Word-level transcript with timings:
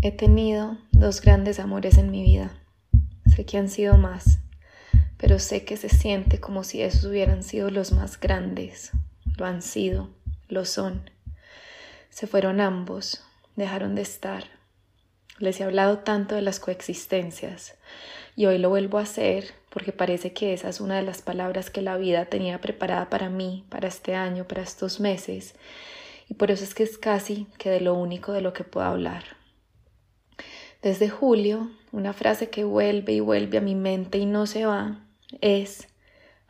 He 0.00 0.12
tenido 0.12 0.78
dos 0.92 1.20
grandes 1.20 1.58
amores 1.58 1.98
en 1.98 2.12
mi 2.12 2.22
vida. 2.22 2.52
Sé 3.34 3.44
que 3.44 3.58
han 3.58 3.68
sido 3.68 3.98
más, 3.98 4.38
pero 5.16 5.40
sé 5.40 5.64
que 5.64 5.76
se 5.76 5.88
siente 5.88 6.38
como 6.38 6.62
si 6.62 6.82
esos 6.82 7.04
hubieran 7.04 7.42
sido 7.42 7.68
los 7.72 7.90
más 7.90 8.20
grandes. 8.20 8.92
Lo 9.36 9.44
han 9.44 9.60
sido, 9.60 10.08
lo 10.48 10.64
son. 10.66 11.10
Se 12.10 12.28
fueron 12.28 12.60
ambos, 12.60 13.24
dejaron 13.56 13.96
de 13.96 14.02
estar. 14.02 14.44
Les 15.40 15.58
he 15.58 15.64
hablado 15.64 15.98
tanto 15.98 16.36
de 16.36 16.42
las 16.42 16.60
coexistencias 16.60 17.74
y 18.36 18.46
hoy 18.46 18.58
lo 18.58 18.68
vuelvo 18.68 18.98
a 18.98 19.02
hacer 19.02 19.46
porque 19.68 19.90
parece 19.90 20.32
que 20.32 20.52
esa 20.52 20.68
es 20.68 20.80
una 20.80 20.94
de 20.94 21.02
las 21.02 21.22
palabras 21.22 21.70
que 21.70 21.82
la 21.82 21.96
vida 21.96 22.26
tenía 22.26 22.60
preparada 22.60 23.10
para 23.10 23.30
mí, 23.30 23.64
para 23.68 23.88
este 23.88 24.14
año, 24.14 24.46
para 24.46 24.62
estos 24.62 25.00
meses 25.00 25.56
y 26.28 26.34
por 26.34 26.52
eso 26.52 26.62
es 26.62 26.72
que 26.72 26.84
es 26.84 26.98
casi 26.98 27.48
que 27.58 27.68
de 27.68 27.80
lo 27.80 27.94
único 27.94 28.30
de 28.30 28.42
lo 28.42 28.52
que 28.52 28.62
puedo 28.62 28.86
hablar. 28.86 29.37
Desde 30.80 31.08
julio, 31.08 31.72
una 31.90 32.12
frase 32.12 32.50
que 32.50 32.62
vuelve 32.62 33.12
y 33.12 33.18
vuelve 33.18 33.58
a 33.58 33.60
mi 33.60 33.74
mente 33.74 34.18
y 34.18 34.26
no 34.26 34.46
se 34.46 34.64
va 34.64 35.04
es 35.40 35.88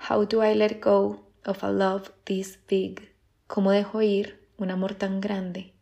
How 0.07 0.27
do 0.27 0.45
I 0.45 0.55
let 0.55 0.81
go 0.83 1.25
of 1.47 1.65
a 1.65 1.73
love 1.73 2.11
this 2.25 2.59
big? 2.69 3.11
¿Cómo 3.47 3.71
dejo 3.71 4.03
ir 4.03 4.47
un 4.59 4.71
amor 4.71 4.95
tan 4.95 5.23
grande? 5.23 5.73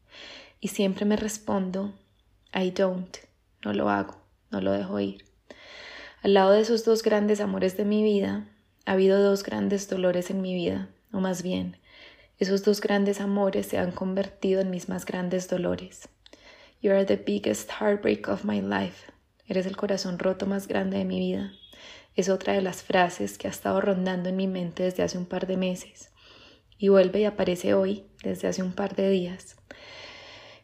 Y 0.60 0.68
siempre 0.68 1.04
me 1.04 1.16
respondo 1.16 1.92
I 2.54 2.70
don't, 2.70 3.16
no 3.64 3.72
lo 3.72 3.90
hago, 3.90 4.14
no 4.52 4.60
lo 4.60 4.70
dejo 4.70 5.00
ir. 5.00 5.24
Al 6.22 6.34
lado 6.34 6.52
de 6.52 6.60
esos 6.60 6.84
dos 6.84 7.02
grandes 7.02 7.40
amores 7.40 7.76
de 7.76 7.84
mi 7.84 8.04
vida, 8.04 8.48
ha 8.84 8.92
habido 8.92 9.20
dos 9.20 9.42
grandes 9.42 9.88
dolores 9.88 10.30
en 10.30 10.40
mi 10.40 10.54
vida, 10.54 10.88
o 11.12 11.18
más 11.18 11.42
bien, 11.42 11.78
esos 12.38 12.62
dos 12.62 12.80
grandes 12.80 13.20
amores 13.20 13.66
se 13.66 13.78
han 13.78 13.90
convertido 13.90 14.60
en 14.60 14.70
mis 14.70 14.88
más 14.88 15.04
grandes 15.04 15.48
dolores. 15.48 16.08
You 16.82 16.92
are 16.92 17.06
the 17.06 17.16
biggest 17.16 17.70
heartbreak 17.80 18.28
of 18.28 18.44
my 18.44 18.60
life. 18.60 19.10
Eres 19.48 19.64
el 19.66 19.76
corazón 19.76 20.18
roto 20.18 20.46
más 20.46 20.68
grande 20.68 20.98
de 20.98 21.06
mi 21.06 21.18
vida. 21.18 21.52
Es 22.14 22.28
otra 22.28 22.52
de 22.52 22.60
las 22.60 22.82
frases 22.82 23.38
que 23.38 23.48
ha 23.48 23.50
estado 23.50 23.80
rondando 23.80 24.28
en 24.28 24.36
mi 24.36 24.46
mente 24.46 24.82
desde 24.82 25.02
hace 25.02 25.16
un 25.16 25.24
par 25.24 25.46
de 25.46 25.56
meses. 25.56 26.10
Y 26.78 26.88
vuelve 26.88 27.20
y 27.20 27.24
aparece 27.24 27.72
hoy, 27.72 28.04
desde 28.22 28.48
hace 28.48 28.62
un 28.62 28.72
par 28.72 28.94
de 28.94 29.08
días. 29.08 29.56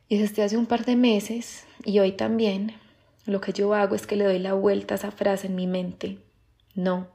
Y 0.06 0.18
desde 0.18 0.42
hace 0.42 0.58
un 0.58 0.66
par 0.66 0.84
de 0.84 0.96
meses, 0.96 1.64
y 1.84 1.98
hoy 1.98 2.12
también, 2.12 2.74
lo 3.24 3.40
que 3.40 3.54
yo 3.54 3.72
hago 3.72 3.94
es 3.94 4.06
que 4.06 4.16
le 4.16 4.24
doy 4.24 4.38
la 4.38 4.52
vuelta 4.52 4.94
a 4.94 4.98
esa 4.98 5.10
frase 5.12 5.46
en 5.46 5.54
mi 5.54 5.66
mente. 5.66 6.18
No, 6.74 7.08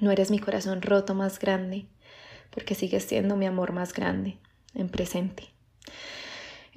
no 0.00 0.10
eres 0.10 0.30
mi 0.30 0.38
corazón 0.38 0.82
roto 0.82 1.14
más 1.14 1.38
grande, 1.38 1.86
porque 2.50 2.74
sigues 2.74 3.04
siendo 3.04 3.36
mi 3.36 3.46
amor 3.46 3.72
más 3.72 3.94
grande, 3.94 4.38
en 4.74 4.90
presente. 4.90 5.44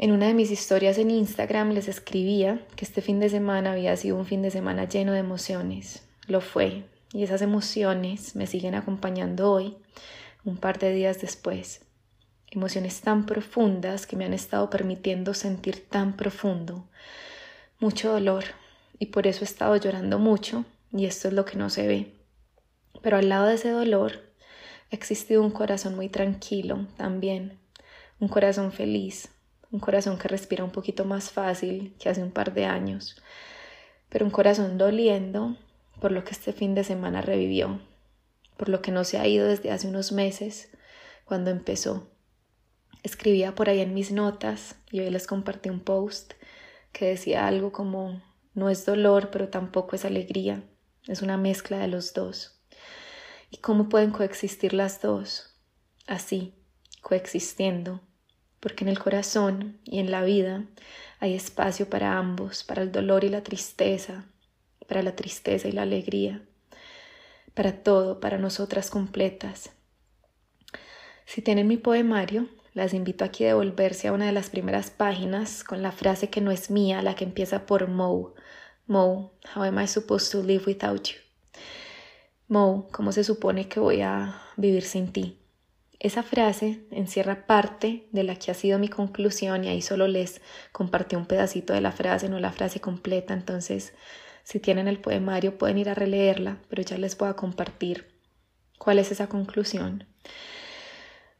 En 0.02 0.12
una 0.12 0.26
de 0.26 0.34
mis 0.34 0.50
historias 0.50 0.98
en 0.98 1.12
Instagram 1.12 1.74
les 1.74 1.88
escribía 1.88 2.66
que 2.76 2.86
este 2.86 3.04
fin 3.04 3.20
de 3.20 3.30
semana 3.30 3.74
había 3.74 3.96
sido 3.96 4.18
un 4.18 4.26
fin 4.26 4.42
de 4.42 4.50
semana 4.50 4.90
lleno 4.90 5.12
de 5.12 5.20
emociones. 5.20 6.02
Lo 6.26 6.42
fue, 6.42 6.86
y 7.14 7.22
esas 7.22 7.44
emociones 7.44 8.36
me 8.36 8.48
siguen 8.48 8.74
acompañando 8.74 9.52
hoy, 9.52 9.78
un 10.44 10.58
par 10.58 10.80
de 10.80 10.92
días 10.92 11.22
después. 11.22 11.86
Emociones 12.50 13.02
tan 13.02 13.28
profundas 13.28 14.08
que 14.08 14.16
me 14.16 14.26
han 14.26 14.34
estado 14.34 14.72
permitiendo 14.72 15.36
sentir 15.36 15.88
tan 15.88 16.18
profundo, 16.18 16.90
mucho 17.80 18.12
dolor, 18.12 18.46
y 18.98 19.06
por 19.06 19.28
eso 19.28 19.42
he 19.42 19.46
estado 19.46 19.76
llorando 19.76 20.18
mucho, 20.18 20.66
y 20.92 21.06
esto 21.06 21.28
es 21.28 21.36
lo 21.36 21.46
que 21.46 21.60
no 21.60 21.70
se 21.70 21.86
ve. 21.86 22.16
Pero 23.04 23.18
al 23.18 23.30
lado 23.30 23.46
de 23.46 23.54
ese 23.54 23.70
dolor 23.70 24.14
ha 24.92 24.96
existido 24.96 25.44
un 25.44 25.52
corazón 25.52 25.96
muy 25.96 26.10
tranquilo 26.10 26.88
también, 26.98 27.60
un 28.20 28.30
corazón 28.30 28.72
feliz, 28.72 29.30
un 29.72 29.80
corazón 29.80 30.18
que 30.18 30.28
respira 30.28 30.64
un 30.64 30.72
poquito 30.72 31.06
más 31.06 31.32
fácil 31.32 31.96
que 32.00 32.10
hace 32.10 32.22
un 32.22 32.32
par 32.32 32.54
de 32.54 32.66
años, 32.66 33.22
pero 34.10 34.26
un 34.26 34.32
corazón 34.32 34.78
doliendo 34.78 35.58
por 36.00 36.12
lo 36.12 36.24
que 36.24 36.32
este 36.32 36.52
fin 36.52 36.76
de 36.76 36.84
semana 36.84 37.22
revivió, 37.22 37.80
por 38.58 38.70
lo 38.70 38.82
que 38.82 38.92
no 38.92 39.04
se 39.04 39.18
ha 39.18 39.28
ido 39.28 39.48
desde 39.48 39.72
hace 39.72 39.88
unos 39.88 40.12
meses 40.12 40.70
cuando 41.26 41.52
empezó. 41.52 42.10
Escribía 43.04 43.56
por 43.56 43.70
ahí 43.70 43.80
en 43.80 43.94
mis 43.94 44.12
notas 44.12 44.76
y 44.92 45.00
hoy 45.00 45.10
les 45.10 45.26
compartí 45.26 45.70
un 45.70 45.80
post 45.80 46.34
que 46.92 47.06
decía 47.06 47.48
algo 47.48 47.72
como 47.72 48.22
no 48.54 48.70
es 48.70 48.86
dolor, 48.86 49.30
pero 49.32 49.48
tampoco 49.48 49.96
es 49.96 50.04
alegría, 50.04 50.64
es 51.08 51.22
una 51.22 51.38
mezcla 51.38 51.78
de 51.78 51.88
los 51.88 52.14
dos. 52.14 52.62
¿Y 53.50 53.58
cómo 53.58 53.90
pueden 53.90 54.12
coexistir 54.12 54.74
las 54.74 55.02
dos? 55.02 55.56
Así, 56.06 56.54
coexistiendo, 57.02 58.02
porque 58.62 58.86
en 58.86 58.90
el 58.90 59.00
corazón 59.00 59.80
y 59.84 60.00
en 60.00 60.12
la 60.12 60.24
vida 60.24 60.64
hay 61.20 61.34
espacio 61.34 61.90
para 61.90 62.18
ambos, 62.18 62.64
para 62.64 62.84
el 62.84 62.92
dolor 62.92 63.26
y 63.26 63.30
la 63.30 63.44
tristeza, 63.44 64.24
para 64.88 65.04
la 65.04 65.16
tristeza 65.16 65.68
y 65.68 65.74
la 65.74 65.82
alegría, 65.82 66.42
para 67.54 67.84
todo, 67.84 68.22
para 68.22 68.38
nosotras 68.38 68.90
completas. 68.90 69.72
Si 71.26 71.42
tienen 71.42 71.68
mi 71.68 71.78
poemario, 71.78 72.48
las 72.74 72.94
invito 72.94 73.26
aquí 73.26 73.44
a 73.44 73.48
devolverse 73.48 74.08
a 74.08 74.14
una 74.14 74.28
de 74.28 74.32
las 74.32 74.50
primeras 74.50 74.92
páginas 74.92 75.64
con 75.64 75.82
la 75.82 75.92
frase 75.92 76.30
que 76.30 76.40
no 76.40 76.52
es 76.52 76.70
mía, 76.70 77.02
la 77.02 77.16
que 77.16 77.26
empieza 77.26 77.66
por 77.66 77.88
Mo. 77.88 78.34
Mo, 78.88 79.34
how 79.56 79.64
am 79.64 79.80
I 79.80 79.88
supposed 79.88 80.32
to 80.32 80.42
live 80.42 80.66
without 80.68 81.08
you? 81.10 81.18
Mo, 82.48 82.88
¿cómo 82.92 83.12
se 83.12 83.24
supone 83.24 83.68
que 83.68 83.80
voy 83.80 84.02
a 84.02 84.42
vivir 84.56 84.84
sin 84.84 85.12
ti? 85.12 85.41
Esa 86.04 86.24
frase 86.24 86.84
encierra 86.90 87.46
parte 87.46 88.08
de 88.12 88.24
la 88.24 88.36
que 88.36 88.50
ha 88.50 88.56
sido 88.56 88.80
mi 88.80 88.90
conclusión 88.90 89.64
y 89.64 89.68
ahí 89.68 89.84
solo 89.84 90.08
les 90.08 90.42
compartí 90.72 91.16
un 91.16 91.28
pedacito 91.28 91.74
de 91.74 91.82
la 91.82 91.92
frase, 91.92 92.28
no 92.28 92.40
la 92.40 92.52
frase 92.52 92.82
completa, 92.82 93.36
entonces 93.36 93.94
si 94.44 94.60
tienen 94.60 94.88
el 94.88 95.00
poemario 95.00 95.60
pueden 95.60 95.78
ir 95.78 95.90
a 95.90 95.94
releerla, 95.94 96.58
pero 96.70 96.82
ya 96.82 96.98
les 96.98 97.16
voy 97.20 97.30
a 97.30 97.36
compartir 97.36 98.08
cuál 98.80 98.98
es 98.98 99.12
esa 99.12 99.30
conclusión. 99.30 100.08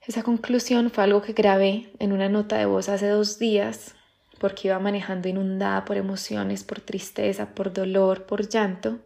Esa 0.06 0.22
conclusión 0.22 0.92
fue 0.92 1.06
algo 1.06 1.24
que 1.24 1.34
grabé 1.34 1.92
en 1.98 2.14
una 2.14 2.30
nota 2.30 2.60
de 2.60 2.68
voz 2.68 2.88
hace 2.88 3.08
dos 3.08 3.40
días 3.40 3.96
porque 4.40 4.68
iba 4.68 4.78
manejando 4.78 5.28
inundada 5.28 5.86
por 5.86 5.98
emociones, 5.98 6.64
por 6.64 6.82
tristeza, 6.82 7.56
por 7.56 7.74
dolor, 7.74 8.28
por 8.28 8.48
llanto 8.48 9.00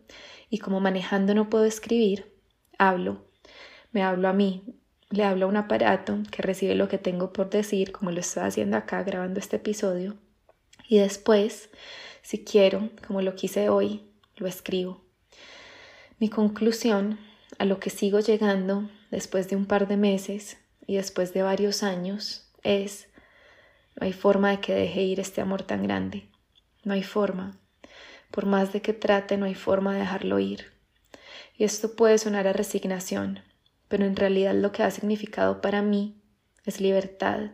y 0.50 0.58
como 0.58 0.82
manejando 0.82 1.34
no 1.34 1.50
puedo 1.50 1.64
escribir, 1.64 2.42
hablo, 2.78 3.30
me 3.94 4.04
hablo 4.04 4.28
a 4.28 4.34
mí, 4.34 4.82
le 5.10 5.24
hablo 5.24 5.46
a 5.46 5.50
un 5.50 5.58
aparato 5.58 6.18
que 6.32 6.42
recibe 6.42 6.76
lo 6.76 6.88
que 6.88 6.98
tengo 6.98 7.32
por 7.32 7.50
decir, 7.50 7.92
como 7.92 8.12
lo 8.12 8.20
estoy 8.20 8.44
haciendo 8.44 8.78
acá 8.78 9.04
grabando 9.04 9.40
este 9.40 9.58
episodio, 9.58 10.16
y 10.88 11.00
después, 11.00 11.70
si 12.22 12.44
quiero, 12.44 12.90
como 13.06 13.22
lo 13.22 13.36
quise 13.36 13.70
hoy, 13.70 14.04
lo 14.36 14.48
escribo. 14.48 15.04
Mi 16.20 16.30
conclusión, 16.30 17.20
a 17.58 17.66
lo 17.66 17.80
que 17.80 17.90
sigo 17.90 18.20
llegando 18.20 18.90
después 19.12 19.50
de 19.50 19.56
un 19.56 19.66
par 19.66 19.88
de 19.88 19.98
meses 19.98 20.58
y 20.86 20.96
después 20.96 21.34
de 21.34 21.42
varios 21.42 21.84
años, 21.84 22.52
es, 22.64 23.08
no 23.96 24.06
hay 24.06 24.14
forma 24.14 24.52
de 24.52 24.60
que 24.60 24.74
deje 24.74 25.02
ir 25.02 25.20
este 25.20 25.42
amor 25.42 25.64
tan 25.64 25.84
grande. 25.84 26.30
No 26.84 26.94
hay 26.94 27.04
forma. 27.04 27.58
Por 28.32 28.46
más 28.46 28.74
de 28.74 28.82
que 28.82 28.94
trate, 28.94 29.38
no 29.38 29.46
hay 29.46 29.56
forma 29.56 29.94
de 29.94 30.00
dejarlo 30.00 30.40
ir. 30.40 30.74
Y 31.58 31.64
esto 31.64 31.96
puede 31.96 32.18
sonar 32.18 32.48
a 32.48 32.54
resignación, 32.54 33.40
pero 33.88 34.06
en 34.06 34.16
realidad 34.16 34.54
lo 34.54 34.72
que 34.72 34.84
ha 34.84 34.92
significado 34.92 35.62
para 35.62 35.82
mí 35.82 36.22
es 36.66 36.82
libertad, 36.82 37.52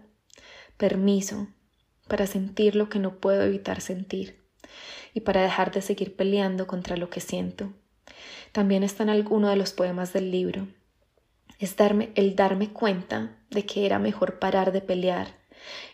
permiso 0.78 1.47
para 2.08 2.28
sentir 2.28 2.75
lo 2.75 2.90
que 2.90 3.00
no 3.00 3.19
puedo 3.19 3.44
evitar 3.44 3.81
sentir 3.81 4.41
y 5.14 5.22
para 5.22 5.41
dejar 5.41 5.72
de 5.72 5.81
seguir 5.81 6.16
peleando 6.16 6.68
contra 6.68 6.97
lo 6.97 7.09
que 7.09 7.20
siento. 7.20 7.74
También 8.52 8.84
está 8.84 9.03
en 9.03 9.09
alguno 9.09 9.50
de 9.50 9.56
los 9.56 9.72
poemas 9.74 10.14
del 10.14 10.31
libro. 10.31 10.68
Es 11.59 11.75
darme 11.75 12.12
el 12.16 12.36
darme 12.36 12.70
cuenta 12.70 13.38
de 13.50 13.66
que 13.66 13.86
era 13.86 14.00
mejor 14.00 14.40
parar 14.40 14.72
de 14.72 14.81
pelear 14.81 15.38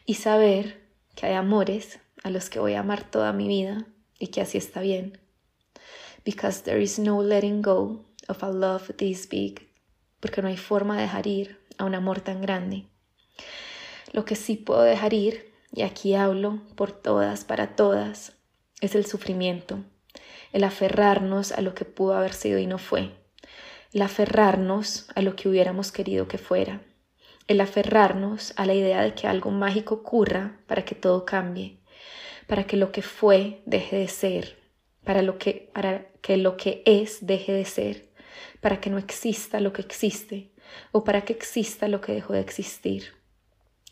y 0.06 0.16
saber 0.16 0.82
que 1.16 1.26
hay 1.26 1.34
amores 1.34 2.00
a 2.24 2.30
los 2.30 2.50
que 2.50 2.60
voy 2.60 2.74
a 2.74 2.80
amar 2.80 3.10
toda 3.10 3.34
mi 3.34 3.48
vida 3.48 3.86
y 4.18 4.28
que 4.28 4.42
así 4.42 4.58
está 4.58 4.82
bien. 4.82 5.20
Because 6.26 6.64
there 6.64 6.82
is 6.82 7.00
no 7.00 7.22
letting 7.22 7.62
go 7.62 8.06
of 8.28 8.44
a 8.44 8.50
love 8.50 8.94
this 8.98 9.28
big 9.30 9.67
porque 10.20 10.42
no 10.42 10.48
hay 10.48 10.58
forma 10.58 10.96
de 10.96 11.04
dejar 11.04 11.28
ir 11.28 11.60
a 11.78 11.86
un 11.86 11.96
amor 11.96 12.22
tan 12.22 12.42
grande. 12.42 12.86
Lo 14.14 14.26
que 14.26 14.36
sí 14.36 14.56
puedo 14.56 14.82
dejar 14.82 15.14
ir, 15.14 15.54
y 15.74 15.82
aquí 15.82 16.16
hablo 16.16 16.62
por 16.76 16.92
todas, 16.92 17.44
para 17.44 17.76
todas, 17.76 18.34
es 18.82 18.96
el 18.96 19.06
sufrimiento, 19.06 19.84
el 20.54 20.64
aferrarnos 20.64 21.52
a 21.52 21.62
lo 21.62 21.74
que 21.74 21.86
pudo 21.86 22.16
haber 22.16 22.34
sido 22.34 22.60
y 22.60 22.68
no 22.68 22.78
fue, 22.78 23.12
el 23.94 24.02
aferrarnos 24.02 25.08
a 25.16 25.22
lo 25.22 25.36
que 25.36 25.50
hubiéramos 25.50 25.92
querido 25.92 26.28
que 26.28 26.38
fuera, 26.38 26.82
el 27.48 27.62
aferrarnos 27.62 28.54
a 28.58 28.66
la 28.66 28.74
idea 28.74 29.02
de 29.02 29.14
que 29.14 29.28
algo 29.28 29.52
mágico 29.52 29.96
ocurra 29.96 30.60
para 30.68 30.84
que 30.84 30.96
todo 30.96 31.26
cambie, 31.26 31.80
para 32.48 32.66
que 32.66 32.78
lo 32.78 32.92
que 32.92 33.02
fue 33.02 33.62
deje 33.66 33.98
de 33.98 34.08
ser, 34.08 34.58
para, 35.04 35.22
lo 35.22 35.38
que, 35.38 35.70
para 35.74 36.08
que 36.22 36.38
lo 36.38 36.58
que 36.58 36.82
es 36.86 37.26
deje 37.26 37.54
de 37.54 37.66
ser, 37.66 38.07
para 38.62 38.80
que 38.80 38.90
no 38.90 38.98
exista 38.98 39.60
lo 39.60 39.74
que 39.74 39.82
existe 39.82 40.52
o 40.92 41.04
para 41.04 41.24
que 41.26 41.34
exista 41.34 41.88
lo 41.88 42.02
que 42.02 42.14
dejó 42.14 42.34
de 42.34 42.42
existir. 42.42 43.14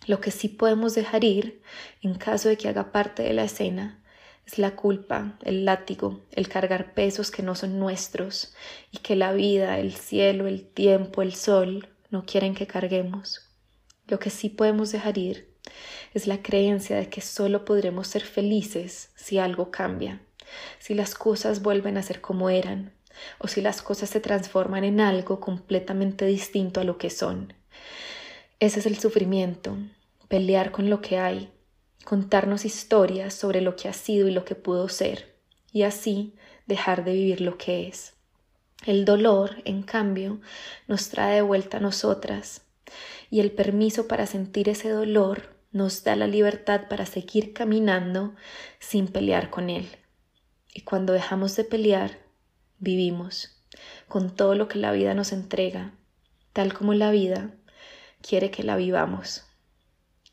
Lo 0.07 0.21
que 0.21 0.31
sí 0.31 0.49
podemos 0.49 0.93
dejar 0.93 1.23
ir, 1.23 1.61
en 2.01 2.15
caso 2.15 2.49
de 2.49 2.57
que 2.57 2.67
haga 2.67 2.91
parte 2.91 3.23
de 3.23 3.33
la 3.33 3.45
escena, 3.45 4.03
es 4.45 4.59
la 4.59 4.75
culpa, 4.75 5.39
el 5.43 5.65
látigo, 5.65 6.21
el 6.31 6.47
cargar 6.47 6.93
pesos 6.93 7.31
que 7.31 7.41
no 7.41 7.55
son 7.55 7.79
nuestros 7.79 8.53
y 8.91 8.99
que 8.99 9.15
la 9.15 9.33
vida, 9.33 9.79
el 9.79 9.93
cielo, 9.93 10.47
el 10.47 10.65
tiempo, 10.65 11.23
el 11.23 11.33
sol 11.33 11.89
no 12.11 12.25
quieren 12.25 12.53
que 12.53 12.67
carguemos. 12.67 13.49
Lo 14.07 14.19
que 14.19 14.29
sí 14.29 14.49
podemos 14.49 14.91
dejar 14.91 15.17
ir 15.17 15.55
es 16.13 16.27
la 16.27 16.43
creencia 16.43 16.97
de 16.97 17.09
que 17.09 17.21
solo 17.21 17.65
podremos 17.65 18.07
ser 18.07 18.21
felices 18.21 19.09
si 19.15 19.39
algo 19.39 19.71
cambia, 19.71 20.21
si 20.77 20.93
las 20.93 21.15
cosas 21.15 21.63
vuelven 21.63 21.97
a 21.97 22.03
ser 22.03 22.21
como 22.21 22.51
eran, 22.51 22.93
o 23.39 23.47
si 23.47 23.61
las 23.61 23.81
cosas 23.81 24.09
se 24.09 24.19
transforman 24.19 24.83
en 24.83 25.01
algo 25.01 25.39
completamente 25.39 26.25
distinto 26.25 26.79
a 26.79 26.83
lo 26.83 26.97
que 26.97 27.09
son. 27.09 27.53
Ese 28.59 28.79
es 28.79 28.85
el 28.85 28.97
sufrimiento, 28.97 29.77
pelear 30.27 30.71
con 30.71 30.89
lo 30.89 31.01
que 31.01 31.17
hay, 31.17 31.51
contarnos 32.03 32.65
historias 32.65 33.33
sobre 33.33 33.61
lo 33.61 33.75
que 33.75 33.89
ha 33.89 33.93
sido 33.93 34.27
y 34.27 34.31
lo 34.31 34.45
que 34.45 34.55
pudo 34.55 34.89
ser, 34.89 35.35
y 35.71 35.83
así 35.83 36.35
dejar 36.65 37.03
de 37.03 37.13
vivir 37.13 37.41
lo 37.41 37.57
que 37.57 37.87
es. 37.87 38.13
El 38.85 39.05
dolor, 39.05 39.61
en 39.65 39.81
cambio, 39.81 40.39
nos 40.87 41.09
trae 41.09 41.35
de 41.35 41.41
vuelta 41.41 41.77
a 41.77 41.79
nosotras, 41.81 42.61
y 43.29 43.39
el 43.39 43.51
permiso 43.51 44.07
para 44.07 44.27
sentir 44.27 44.69
ese 44.69 44.89
dolor 44.89 45.55
nos 45.71 46.03
da 46.03 46.15
la 46.15 46.27
libertad 46.27 46.87
para 46.87 47.05
seguir 47.05 47.51
caminando 47.51 48.35
sin 48.79 49.07
pelear 49.07 49.49
con 49.49 49.69
él. 49.69 49.87
Y 50.73 50.81
cuando 50.81 51.11
dejamos 51.13 51.55
de 51.55 51.63
pelear, 51.63 52.19
vivimos 52.79 53.61
con 54.07 54.35
todo 54.35 54.55
lo 54.55 54.67
que 54.67 54.79
la 54.79 54.91
vida 54.91 55.13
nos 55.13 55.31
entrega, 55.31 55.93
tal 56.53 56.73
como 56.73 56.93
la 56.93 57.11
vida 57.11 57.51
quiere 58.21 58.51
que 58.51 58.63
la 58.63 58.75
vivamos. 58.75 59.45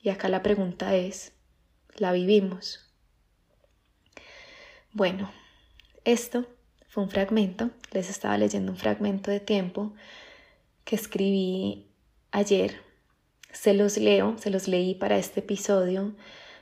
Y 0.01 0.09
acá 0.11 0.29
la 0.29 0.43
pregunta 0.43 0.95
es, 0.95 1.33
¿la 1.97 2.13
vivimos? 2.13 2.93
Bueno, 4.93 5.31
esto 6.05 6.47
fue 6.89 7.03
un 7.03 7.11
fragmento, 7.11 7.71
les 7.93 8.11
estaba 8.11 8.37
leyendo 8.37 8.73
un 8.73 8.79
fragmento 8.79 9.31
de 9.31 9.41
tiempo 9.41 9.95
que 10.85 10.97
escribí 10.97 11.87
ayer. 12.31 12.83
Se 13.53 13.75
los 13.75 13.97
leo, 13.97 14.37
se 14.39 14.51
los 14.51 14.69
leí 14.69 14.95
para 14.95 15.19
este 15.19 15.41
episodio 15.41 16.15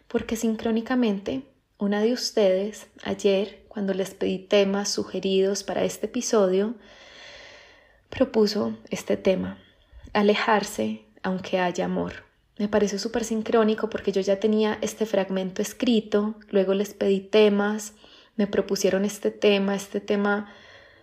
porque 0.07 0.37
sincrónicamente 0.37 1.43
una 1.79 2.03
de 2.03 2.13
ustedes 2.13 2.89
ayer, 3.05 3.60
cuando 3.71 3.95
les 3.95 4.15
pedí 4.15 4.39
temas 4.39 4.89
sugeridos 4.89 5.63
para 5.63 5.85
este 5.85 6.07
episodio, 6.07 6.75
propuso 8.09 8.77
este 8.91 9.17
tema, 9.17 9.59
alejarse 10.13 11.05
aunque 11.23 11.61
haya 11.61 11.85
amor. 11.85 12.25
Me 12.59 12.67
pareció 12.67 12.99
súper 12.99 13.23
sincrónico 13.23 13.89
porque 13.89 14.11
yo 14.11 14.21
ya 14.23 14.41
tenía 14.41 14.77
este 14.81 15.07
fragmento 15.07 15.63
escrito, 15.63 16.35
luego 16.51 16.75
les 16.75 16.95
pedí 16.95 17.21
temas, 17.21 17.95
me 18.35 18.49
propusieron 18.49 19.05
este 19.05 19.31
tema, 19.31 19.77
este 19.77 20.01
tema 20.01 20.53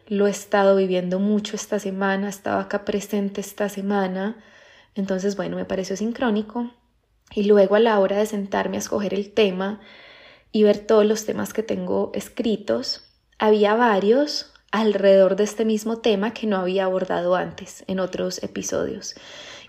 lo 0.08 0.28
he 0.28 0.32
estado 0.32 0.76
viviendo 0.76 1.20
mucho 1.20 1.56
esta 1.56 1.80
semana, 1.80 2.28
estaba 2.28 2.60
acá 2.60 2.84
presente 2.84 3.40
esta 3.40 3.70
semana, 3.70 4.44
entonces 4.94 5.38
bueno, 5.38 5.56
me 5.56 5.64
pareció 5.64 5.96
sincrónico 5.96 6.70
y 7.34 7.44
luego 7.44 7.76
a 7.76 7.80
la 7.80 7.98
hora 7.98 8.18
de 8.18 8.26
sentarme 8.26 8.76
a 8.76 8.80
escoger 8.80 9.14
el 9.14 9.32
tema 9.32 9.80
y 10.52 10.64
ver 10.64 10.80
todos 10.80 11.06
los 11.06 11.26
temas 11.26 11.54
que 11.54 11.64
tengo 11.64 12.12
escritos, 12.14 13.04
había 13.38 13.76
varios 13.76 14.54
alrededor 14.72 15.36
de 15.36 15.44
este 15.44 15.66
mismo 15.66 15.98
tema 16.00 16.34
que 16.34 16.48
no 16.48 16.58
había 16.58 16.86
abordado 16.86 17.36
antes 17.36 17.84
en 17.88 18.00
otros 18.00 18.44
episodios. 18.44 19.16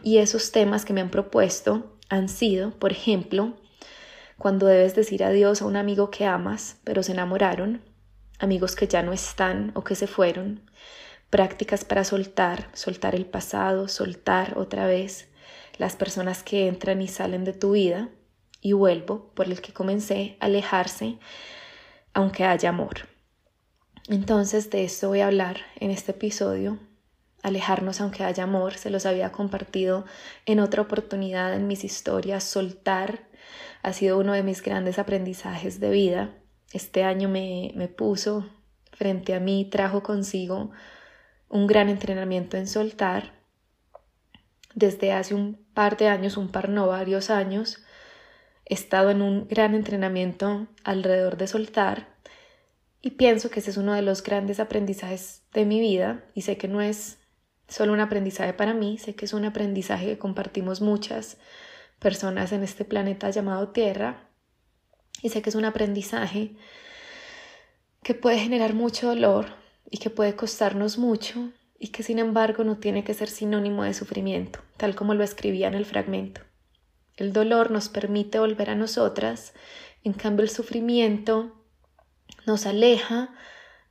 Y 0.03 0.19
esos 0.19 0.53
temas 0.53 0.85
que 0.85 0.93
me 0.93 1.01
han 1.01 1.11
propuesto 1.11 1.97
han 2.09 2.29
sido, 2.29 2.71
por 2.73 2.93
ejemplo, 2.93 3.55
cuando 4.39 4.67
debes 4.67 4.95
decir 4.95 5.25
adiós 5.25 5.63
a 5.63 5.67
un 5.67 5.77
amigo 5.77 6.11
que 6.11 6.25
amas, 6.25 6.77
pero 6.85 7.03
se 7.03 7.13
enamoraron, 7.13 7.83
amigos 8.39 8.77
que 8.77 8.87
ya 8.87 9.03
no 9.03 9.13
están 9.13 9.73
o 9.75 9.83
que 9.85 9.95
se 9.95 10.07
fueron, 10.07 10.63
prácticas 11.31 11.85
para 11.85 12.05
soltar, 12.05 12.69
soltar 12.73 13.15
el 13.15 13.27
pasado, 13.27 13.89
soltar 13.89 14.57
otra 14.57 14.87
vez 14.87 15.29
las 15.77 15.97
personas 15.97 16.43
que 16.43 16.67
entran 16.67 17.03
y 17.03 17.09
salen 17.09 17.45
de 17.45 17.53
tu 17.53 17.73
vida, 17.73 18.09
y 18.61 18.73
vuelvo 18.73 19.33
por 19.35 19.47
el 19.47 19.61
que 19.61 19.73
comencé 19.73 20.37
a 20.41 20.47
alejarse, 20.47 21.19
aunque 22.15 22.45
haya 22.45 22.71
amor. 22.71 23.09
Entonces 24.09 24.71
de 24.71 24.85
esto 24.85 25.09
voy 25.09 25.21
a 25.21 25.27
hablar 25.27 25.59
en 25.81 25.91
este 25.91 26.13
episodio 26.13 26.79
alejarnos 27.43 28.01
aunque 28.01 28.25
haya 28.25 28.45
amor, 28.45 28.75
se 28.75 28.91
los 28.91 29.07
había 29.07 29.33
compartido 29.33 30.05
en 30.47 30.61
otra 30.61 30.83
oportunidad 30.83 31.55
en 31.55 31.67
mis 31.67 31.85
historias, 31.85 32.45
soltar 32.45 33.29
ha 33.83 33.93
sido 33.93 34.19
uno 34.19 34.33
de 34.33 34.43
mis 34.43 34.63
grandes 34.63 34.99
aprendizajes 34.99 35.79
de 35.81 35.91
vida. 35.91 36.35
Este 36.73 37.05
año 37.05 37.29
me, 37.29 37.73
me 37.77 37.89
puso 37.89 38.49
frente 38.93 39.35
a 39.35 39.41
mí, 39.41 39.65
trajo 39.71 40.03
consigo 40.03 40.71
un 41.49 41.67
gran 41.67 41.89
entrenamiento 41.89 42.57
en 42.57 42.67
soltar. 42.67 43.35
Desde 44.75 45.13
hace 45.13 45.35
un 45.35 45.65
par 45.75 45.97
de 45.97 46.09
años, 46.09 46.37
un 46.37 46.49
par 46.49 46.69
no 46.69 46.89
varios 46.89 47.31
años, 47.31 47.83
he 48.69 48.75
estado 48.75 49.11
en 49.11 49.23
un 49.23 49.49
gran 49.49 49.75
entrenamiento 49.75 50.67
alrededor 50.85 51.37
de 51.37 51.47
soltar 51.47 52.09
y 53.01 53.13
pienso 53.13 53.51
que 53.51 53.61
ese 53.61 53.71
es 53.71 53.77
uno 53.77 53.95
de 53.95 54.03
los 54.03 54.23
grandes 54.23 54.61
aprendizajes 54.61 55.43
de 55.55 55.65
mi 55.65 55.81
vida 55.81 56.25
y 56.35 56.43
sé 56.43 56.57
que 56.57 56.69
no 56.69 56.81
es 56.81 57.19
solo 57.69 57.93
un 57.93 58.01
aprendizaje 58.01 58.53
para 58.53 58.75
mí, 58.75 58.99
sé 58.99 59.15
que 59.15 59.25
es 59.25 59.33
un 59.33 59.45
aprendizaje 59.45 60.07
que 60.07 60.19
compartimos 60.19 60.81
muchas 60.81 61.39
personas 61.99 62.53
en 62.53 62.63
este 62.63 62.85
planeta 62.85 63.31
llamado 63.31 63.69
Tierra 63.69 64.29
y 65.23 65.31
sé 65.31 65.43
que 65.43 65.51
es 65.51 65.57
un 65.57 65.65
aprendizaje 65.65 66.53
que 68.03 68.15
puede 68.15 68.39
generar 68.39 68.75
mucho 68.75 69.09
dolor 69.09 69.47
y 69.91 69.99
que 69.99 70.11
puede 70.11 70.37
costarnos 70.37 70.99
mucho 70.99 71.51
y 71.79 71.89
que 71.89 72.03
sin 72.03 72.19
embargo 72.19 72.65
no 72.65 72.79
tiene 72.79 73.05
que 73.05 73.15
ser 73.15 73.29
sinónimo 73.29 73.85
de 73.85 73.95
sufrimiento, 73.95 74.61
tal 74.77 74.95
como 74.95 75.15
lo 75.15 75.25
escribía 75.25 75.69
en 75.69 75.75
el 75.75 75.85
fragmento. 75.85 76.48
El 77.19 77.33
dolor 77.33 77.73
nos 77.73 77.89
permite 77.89 78.39
volver 78.39 78.71
a 78.71 78.77
nosotras, 78.77 79.53
en 80.05 80.13
cambio 80.13 80.45
el 80.45 80.51
sufrimiento 80.51 81.53
nos 82.47 82.65
aleja 82.65 83.35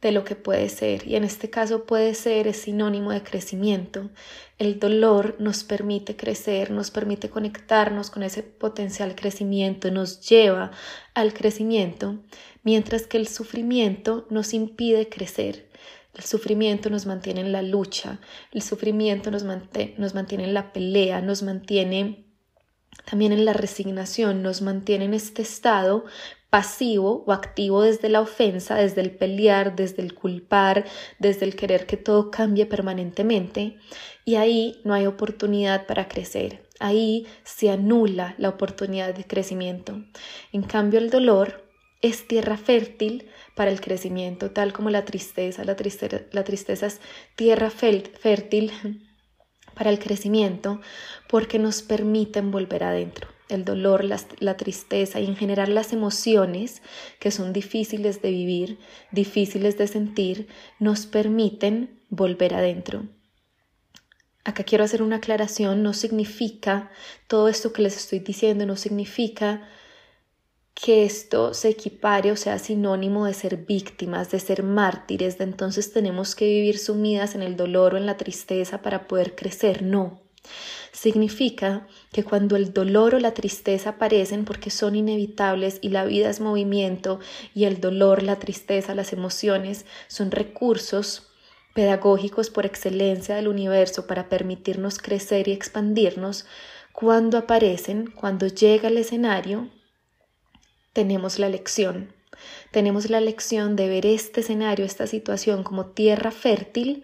de 0.01 0.13
lo 0.13 0.23
que 0.23 0.35
puede 0.35 0.69
ser 0.69 1.05
y 1.05 1.15
en 1.15 1.25
este 1.25 1.49
caso 1.49 1.85
puede 1.85 2.13
ser 2.13 2.47
es 2.47 2.57
sinónimo 2.57 3.11
de 3.11 3.23
crecimiento. 3.23 4.09
El 4.59 4.79
dolor 4.79 5.35
nos 5.39 5.65
permite 5.65 6.15
crecer, 6.15 6.71
nos 6.71 6.89
permite 6.89 7.29
conectarnos 7.29 8.09
con 8.09 8.23
ese 8.23 8.43
potencial 8.43 9.13
crecimiento, 9.15 9.91
nos 9.91 10.21
lleva 10.21 10.71
al 11.13 11.33
crecimiento, 11.33 12.19
mientras 12.63 13.07
que 13.07 13.17
el 13.17 13.27
sufrimiento 13.27 14.25
nos 14.29 14.53
impide 14.53 15.09
crecer. 15.09 15.69
El 16.13 16.23
sufrimiento 16.23 16.89
nos 16.89 17.05
mantiene 17.05 17.41
en 17.41 17.51
la 17.51 17.61
lucha, 17.61 18.19
el 18.53 18.61
sufrimiento 18.61 19.31
nos, 19.31 19.43
nos 19.43 20.15
mantiene 20.15 20.45
en 20.45 20.53
la 20.53 20.71
pelea, 20.71 21.21
nos 21.21 21.43
mantiene 21.43 22.26
también 23.05 23.31
en 23.31 23.45
la 23.45 23.53
resignación, 23.53 24.43
nos 24.43 24.61
mantiene 24.61 25.05
en 25.05 25.13
este 25.13 25.41
estado 25.41 26.05
pasivo 26.49 27.23
o 27.25 27.33
activo 27.33 27.81
desde 27.81 28.09
la 28.09 28.21
ofensa, 28.21 28.75
desde 28.75 29.01
el 29.01 29.11
pelear, 29.11 29.75
desde 29.75 30.01
el 30.01 30.13
culpar, 30.13 30.85
desde 31.19 31.45
el 31.45 31.55
querer 31.55 31.85
que 31.85 31.97
todo 31.97 32.31
cambie 32.31 32.65
permanentemente. 32.65 33.77
Y 34.25 34.35
ahí 34.35 34.81
no 34.83 34.93
hay 34.93 35.05
oportunidad 35.05 35.85
para 35.87 36.07
crecer. 36.07 36.67
Ahí 36.79 37.27
se 37.43 37.69
anula 37.69 38.35
la 38.37 38.49
oportunidad 38.49 39.13
de 39.13 39.25
crecimiento. 39.25 40.03
En 40.51 40.63
cambio, 40.63 40.99
el 40.99 41.09
dolor 41.09 41.65
es 42.01 42.27
tierra 42.27 42.57
fértil 42.57 43.29
para 43.55 43.71
el 43.71 43.81
crecimiento, 43.81 44.51
tal 44.51 44.73
como 44.73 44.89
la 44.89 45.05
tristeza. 45.05 45.63
La, 45.63 45.75
tristeza, 45.75 46.85
es 46.85 47.01
tierra 47.35 47.69
fértil 47.69 48.71
para 49.77 49.89
el 49.89 49.99
crecimiento 49.99 50.81
porque 51.29 51.59
nos 51.59 51.81
permiten 51.81 52.51
volver 52.51 52.83
adentro 52.83 53.29
el 53.49 53.63
dolor, 53.63 54.03
la, 54.03 54.57
tristeza 54.57 55.19
y 55.19 55.25
en 55.25 55.35
general 55.35 55.73
las 55.73 55.93
emociones 55.93 56.81
que 57.19 57.31
son 57.31 57.53
difíciles 57.53 58.21
de 58.21 58.31
vivir, 58.31 58.79
difíciles 59.11 59.77
de 59.77 59.87
sentir, 59.87 60.47
nos 60.79 61.05
permiten 61.05 62.01
volver 62.09 62.53
adentro. 62.53 63.07
Acá 64.43 64.63
quiero 64.63 64.83
hacer 64.83 65.01
una 65.01 65.17
aclaración, 65.17 65.83
no 65.83 65.93
significa, 65.93 66.89
todo 67.27 67.49
esto 67.49 67.73
que 67.73 67.81
les 67.81 67.97
estoy 67.97 68.19
diciendo 68.19 68.65
no 68.65 68.75
significa 68.75 69.67
que 70.79 71.05
esto 71.05 71.55
se 71.55 71.69
equipare 71.69 72.31
o 72.31 72.35
sea 72.35 72.59
sinónimo 72.59 73.25
de 73.25 73.33
ser 73.33 73.57
víctimas, 73.57 74.29
de 74.29 74.39
ser 74.39 74.61
mártires, 74.61 75.39
de 75.39 75.43
entonces 75.43 75.91
tenemos 75.91 76.35
que 76.35 76.45
vivir 76.45 76.77
sumidas 76.77 77.33
en 77.33 77.41
el 77.41 77.55
dolor 77.55 77.95
o 77.95 77.97
en 77.97 78.05
la 78.05 78.15
tristeza 78.15 78.81
para 78.83 79.07
poder 79.07 79.35
crecer, 79.35 79.81
no. 79.81 80.21
Significa 80.91 81.87
que 82.11 82.23
cuando 82.23 82.55
el 82.55 82.73
dolor 82.73 83.15
o 83.15 83.19
la 83.19 83.33
tristeza 83.33 83.91
aparecen 83.91 84.45
porque 84.45 84.69
son 84.69 84.95
inevitables 84.95 85.79
y 85.81 85.89
la 85.89 86.05
vida 86.05 86.29
es 86.29 86.39
movimiento 86.39 87.19
y 87.55 87.65
el 87.65 87.81
dolor, 87.81 88.21
la 88.21 88.37
tristeza, 88.37 88.93
las 88.93 89.13
emociones 89.13 89.85
son 90.07 90.29
recursos 90.29 91.27
pedagógicos 91.73 92.51
por 92.51 92.67
excelencia 92.67 93.35
del 93.35 93.47
universo 93.47 94.05
para 94.05 94.29
permitirnos 94.29 94.99
crecer 94.99 95.47
y 95.47 95.53
expandirnos, 95.53 96.45
cuando 96.93 97.37
aparecen, 97.37 98.11
cuando 98.11 98.47
llega 98.47 98.87
el 98.89 98.97
escenario, 98.97 99.69
tenemos 100.97 101.37
la 101.37 101.47
lección, 101.47 102.11
Tenemos 102.71 103.11
la 103.11 103.21
lección 103.21 103.75
de 103.75 103.87
ver 103.87 104.07
este 104.07 104.39
escenario, 104.39 104.83
esta 104.83 105.05
situación 105.05 105.61
como 105.61 105.85
tierra 105.85 106.31
fértil 106.31 107.03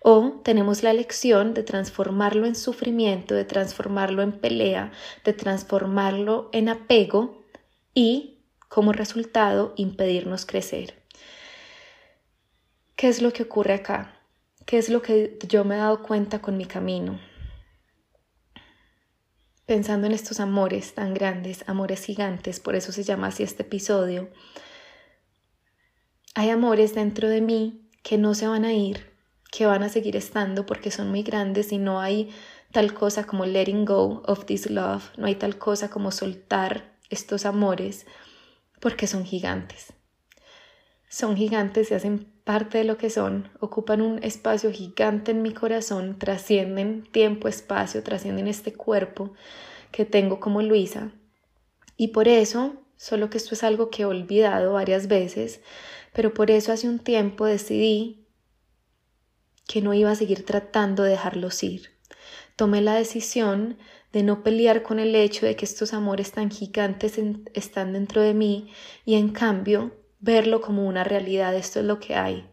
o 0.00 0.40
tenemos 0.42 0.82
la 0.82 0.94
lección 0.94 1.52
de 1.52 1.62
transformarlo 1.62 2.46
en 2.46 2.54
sufrimiento, 2.54 3.34
de 3.34 3.44
transformarlo 3.44 4.22
en 4.22 4.32
pelea, 4.32 4.92
de 5.26 5.34
transformarlo 5.34 6.48
en 6.52 6.70
apego 6.70 7.44
y 7.92 8.38
como 8.70 8.92
resultado 8.92 9.74
impedirnos 9.76 10.46
crecer. 10.46 11.02
¿Qué 12.96 13.08
es 13.08 13.20
lo 13.20 13.30
que 13.30 13.42
ocurre 13.42 13.74
acá? 13.74 14.22
¿Qué 14.64 14.78
es 14.78 14.88
lo 14.88 15.02
que 15.02 15.38
yo 15.46 15.64
me 15.64 15.74
he 15.74 15.78
dado 15.78 16.02
cuenta 16.02 16.40
con 16.40 16.56
mi 16.56 16.64
camino? 16.64 17.20
Pensando 19.66 20.06
en 20.06 20.12
estos 20.12 20.40
amores 20.40 20.94
tan 20.94 21.14
grandes, 21.14 21.64
amores 21.66 22.04
gigantes, 22.04 22.60
por 22.60 22.74
eso 22.74 22.92
se 22.92 23.02
llama 23.02 23.28
así 23.28 23.42
este 23.42 23.62
episodio, 23.62 24.28
hay 26.34 26.50
amores 26.50 26.94
dentro 26.94 27.28
de 27.28 27.40
mí 27.40 27.88
que 28.02 28.18
no 28.18 28.34
se 28.34 28.46
van 28.46 28.64
a 28.64 28.74
ir, 28.74 29.14
que 29.50 29.64
van 29.64 29.82
a 29.82 29.88
seguir 29.88 30.16
estando 30.16 30.66
porque 30.66 30.90
son 30.90 31.10
muy 31.10 31.22
grandes 31.22 31.72
y 31.72 31.78
no 31.78 32.00
hay 32.00 32.30
tal 32.72 32.92
cosa 32.92 33.24
como 33.24 33.46
letting 33.46 33.84
go 33.84 34.22
of 34.26 34.44
this 34.44 34.68
love, 34.68 35.04
no 35.16 35.26
hay 35.26 35.36
tal 35.36 35.56
cosa 35.56 35.88
como 35.88 36.10
soltar 36.10 36.98
estos 37.08 37.46
amores 37.46 38.06
porque 38.80 39.06
son 39.06 39.24
gigantes. 39.24 39.94
Son 41.08 41.36
gigantes 41.36 41.90
y 41.90 41.94
hacen 41.94 42.33
parte 42.44 42.78
de 42.78 42.84
lo 42.84 42.98
que 42.98 43.10
son, 43.10 43.48
ocupan 43.58 44.02
un 44.02 44.22
espacio 44.22 44.70
gigante 44.70 45.32
en 45.32 45.42
mi 45.42 45.52
corazón, 45.52 46.18
trascienden 46.18 47.02
tiempo, 47.10 47.48
espacio, 47.48 48.02
trascienden 48.02 48.46
este 48.46 48.74
cuerpo 48.74 49.32
que 49.90 50.04
tengo 50.04 50.40
como 50.40 50.60
Luisa. 50.60 51.10
Y 51.96 52.08
por 52.08 52.28
eso, 52.28 52.74
solo 52.96 53.30
que 53.30 53.38
esto 53.38 53.54
es 53.54 53.64
algo 53.64 53.88
que 53.88 54.02
he 54.02 54.06
olvidado 54.06 54.74
varias 54.74 55.08
veces, 55.08 55.60
pero 56.12 56.34
por 56.34 56.50
eso 56.50 56.72
hace 56.72 56.88
un 56.88 56.98
tiempo 56.98 57.46
decidí 57.46 58.26
que 59.66 59.80
no 59.80 59.94
iba 59.94 60.10
a 60.10 60.16
seguir 60.16 60.44
tratando 60.44 61.02
de 61.02 61.10
dejarlos 61.10 61.62
ir. 61.62 61.90
Tomé 62.56 62.82
la 62.82 62.94
decisión 62.94 63.78
de 64.12 64.22
no 64.22 64.44
pelear 64.44 64.82
con 64.82 65.00
el 65.00 65.14
hecho 65.16 65.46
de 65.46 65.56
que 65.56 65.64
estos 65.64 65.94
amores 65.94 66.30
tan 66.32 66.50
gigantes 66.50 67.18
están 67.54 67.94
dentro 67.94 68.20
de 68.20 68.34
mí 68.34 68.70
y 69.04 69.14
en 69.14 69.30
cambio 69.30 69.92
verlo 70.24 70.62
como 70.62 70.86
una 70.86 71.04
realidad, 71.04 71.54
esto 71.54 71.80
es 71.80 71.84
lo 71.84 72.00
que 72.00 72.14
hay. 72.14 72.48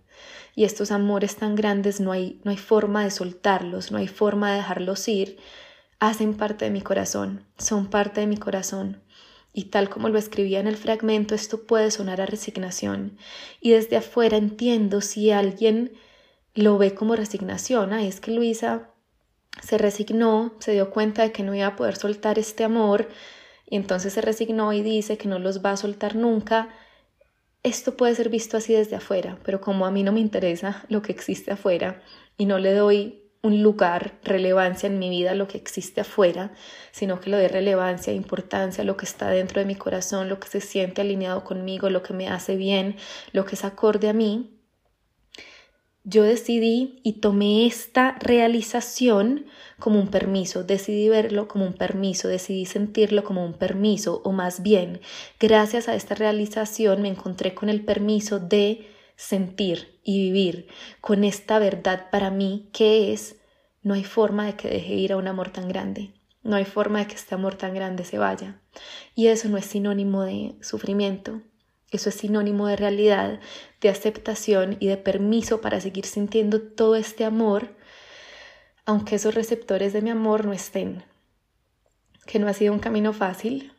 Y 0.56 0.66
estos 0.66 0.92
amores 0.92 1.38
tan 1.38 1.56
grandes 1.56 2.02
no 2.02 2.12
hay, 2.12 2.42
no 2.44 2.52
hay 2.52 2.58
forma 2.58 3.04
de 3.04 3.12
soltarlos, 3.12 3.92
no 3.92 3.98
hay 3.98 4.08
forma 4.08 4.52
de 4.52 4.58
dejarlos 4.58 5.08
ir, 5.08 5.38
hacen 6.00 6.34
parte 6.34 6.66
de 6.66 6.72
mi 6.72 6.82
corazón, 6.82 7.46
son 7.58 7.90
parte 7.90 8.20
de 8.20 8.28
mi 8.28 8.36
corazón. 8.36 9.02
Y 9.54 9.66
tal 9.66 9.90
como 9.90 10.10
lo 10.10 10.20
escribía 10.20 10.60
en 10.60 10.68
el 10.68 10.76
fragmento, 10.76 11.34
esto 11.34 11.64
puede 11.66 11.92
sonar 11.92 12.20
a 12.20 12.26
resignación. 12.26 13.18
Y 13.62 13.72
desde 13.72 13.98
afuera 13.98 14.38
entiendo 14.38 15.02
si 15.02 15.32
alguien 15.32 15.94
lo 16.54 16.78
ve 16.78 16.94
como 16.94 17.16
resignación. 17.16 17.94
Ay, 17.94 18.08
es 18.08 18.20
que 18.20 18.32
Luisa 18.32 18.90
se 19.62 19.78
resignó, 19.78 20.54
se 20.60 20.74
dio 20.74 20.90
cuenta 20.90 21.24
de 21.24 21.32
que 21.32 21.44
no 21.44 21.56
iba 21.56 21.68
a 21.68 21.76
poder 21.76 21.96
soltar 21.96 22.40
este 22.40 22.64
amor 22.64 23.10
y 23.70 23.78
entonces 23.78 24.14
se 24.14 24.22
resignó 24.22 24.74
y 24.74 24.82
dice 24.82 25.18
que 25.18 25.30
no 25.30 25.40
los 25.40 25.64
va 25.64 25.72
a 25.72 25.78
soltar 25.78 26.16
nunca. 26.16 26.70
Esto 27.64 27.96
puede 27.96 28.16
ser 28.16 28.30
visto 28.30 28.58
así 28.58 28.74
desde 28.74 28.96
afuera, 28.96 29.38
pero 29.44 29.62
como 29.62 29.86
a 29.86 29.92
mí 29.92 30.02
no 30.02 30.12
me 30.12 30.20
interesa 30.20 30.84
lo 30.90 31.04
que 31.04 31.12
existe 31.12 31.52
afuera 31.52 32.02
y 32.36 32.48
no 32.48 32.58
le 32.58 32.74
doy 32.74 33.22
un 33.44 33.62
lugar, 33.62 34.20
relevancia 34.24 34.88
en 34.88 35.00
mi 35.00 35.10
vida 35.10 35.36
lo 35.36 35.48
que 35.48 35.58
existe 35.58 36.02
afuera, 36.02 36.54
sino 36.92 37.20
que 37.20 37.30
le 37.30 37.38
doy 37.38 37.48
relevancia, 37.48 38.14
importancia 38.14 38.84
a 38.84 38.86
lo 38.86 38.98
que 38.98 39.06
está 39.06 39.30
dentro 39.30 39.60
de 39.60 39.66
mi 39.66 39.76
corazón, 39.76 40.28
lo 40.28 40.40
que 40.40 40.48
se 40.48 40.62
siente 40.62 41.02
alineado 41.02 41.44
conmigo, 41.44 41.90
lo 41.90 42.02
que 42.02 42.14
me 42.14 42.30
hace 42.30 42.56
bien, 42.56 42.98
lo 43.32 43.46
que 43.46 43.56
es 43.56 43.64
acorde 43.64 44.10
a 44.10 44.14
mí, 44.14 44.61
yo 46.04 46.24
decidí 46.24 47.00
y 47.04 47.14
tomé 47.14 47.68
esta 47.68 48.18
realización 48.20 49.46
como 49.80 50.00
un 50.00 50.08
permiso, 50.08 50.64
decidí 50.64 51.10
verlo 51.10 51.48
como 51.48 51.66
un 51.66 51.74
permiso, 51.74 52.28
decidí 52.28 52.66
sentirlo 52.66 53.24
como 53.24 53.46
un 53.46 53.54
permiso, 53.54 54.22
o 54.24 54.32
más 54.32 54.64
bien, 54.64 55.02
gracias 55.40 55.88
a 55.88 55.96
esta 55.96 56.16
realización 56.16 57.02
me 57.02 57.10
encontré 57.10 57.54
con 57.54 57.70
el 57.70 57.86
permiso 57.86 58.40
de 58.40 58.88
sentir 59.16 60.00
y 60.04 60.20
vivir 60.20 60.68
con 61.02 61.24
esta 61.24 61.60
verdad 61.60 62.10
para 62.10 62.32
mí 62.32 62.70
que 62.74 63.14
es, 63.14 63.38
no 63.84 63.94
hay 63.94 64.04
forma 64.04 64.46
de 64.46 64.56
que 64.56 64.70
deje 64.70 64.94
ir 64.94 65.14
a 65.14 65.18
un 65.18 65.28
amor 65.28 65.52
tan 65.52 65.68
grande, 65.68 66.14
no 66.42 66.56
hay 66.56 66.66
forma 66.66 67.00
de 67.00 67.08
que 67.08 67.16
este 67.16 67.36
amor 67.36 67.56
tan 67.56 67.76
grande 67.76 68.04
se 68.04 68.18
vaya. 68.18 68.60
Y 69.14 69.28
eso 69.28 69.48
no 69.50 69.58
es 69.58 69.66
sinónimo 69.66 70.24
de 70.24 70.56
sufrimiento, 70.62 71.42
eso 71.92 72.10
es 72.10 72.16
sinónimo 72.16 72.68
de 72.68 72.78
realidad, 72.78 73.40
de 73.82 73.90
aceptación 73.90 74.78
y 74.80 74.88
de 74.88 74.98
permiso 74.98 75.60
para 75.60 75.82
seguir 75.82 76.06
sintiendo 76.06 76.62
todo 76.62 76.96
este 76.96 77.26
amor, 77.26 77.76
aunque 78.86 79.16
esos 79.16 79.36
receptores 79.36 79.92
de 79.92 80.02
mi 80.02 80.10
amor 80.10 80.46
no 80.46 80.54
estén. 80.54 81.04
Que 82.26 82.40
no 82.40 82.48
ha 82.48 82.54
sido 82.54 82.74
un 82.74 82.80
camino 82.80 83.12
fácil, 83.12 83.74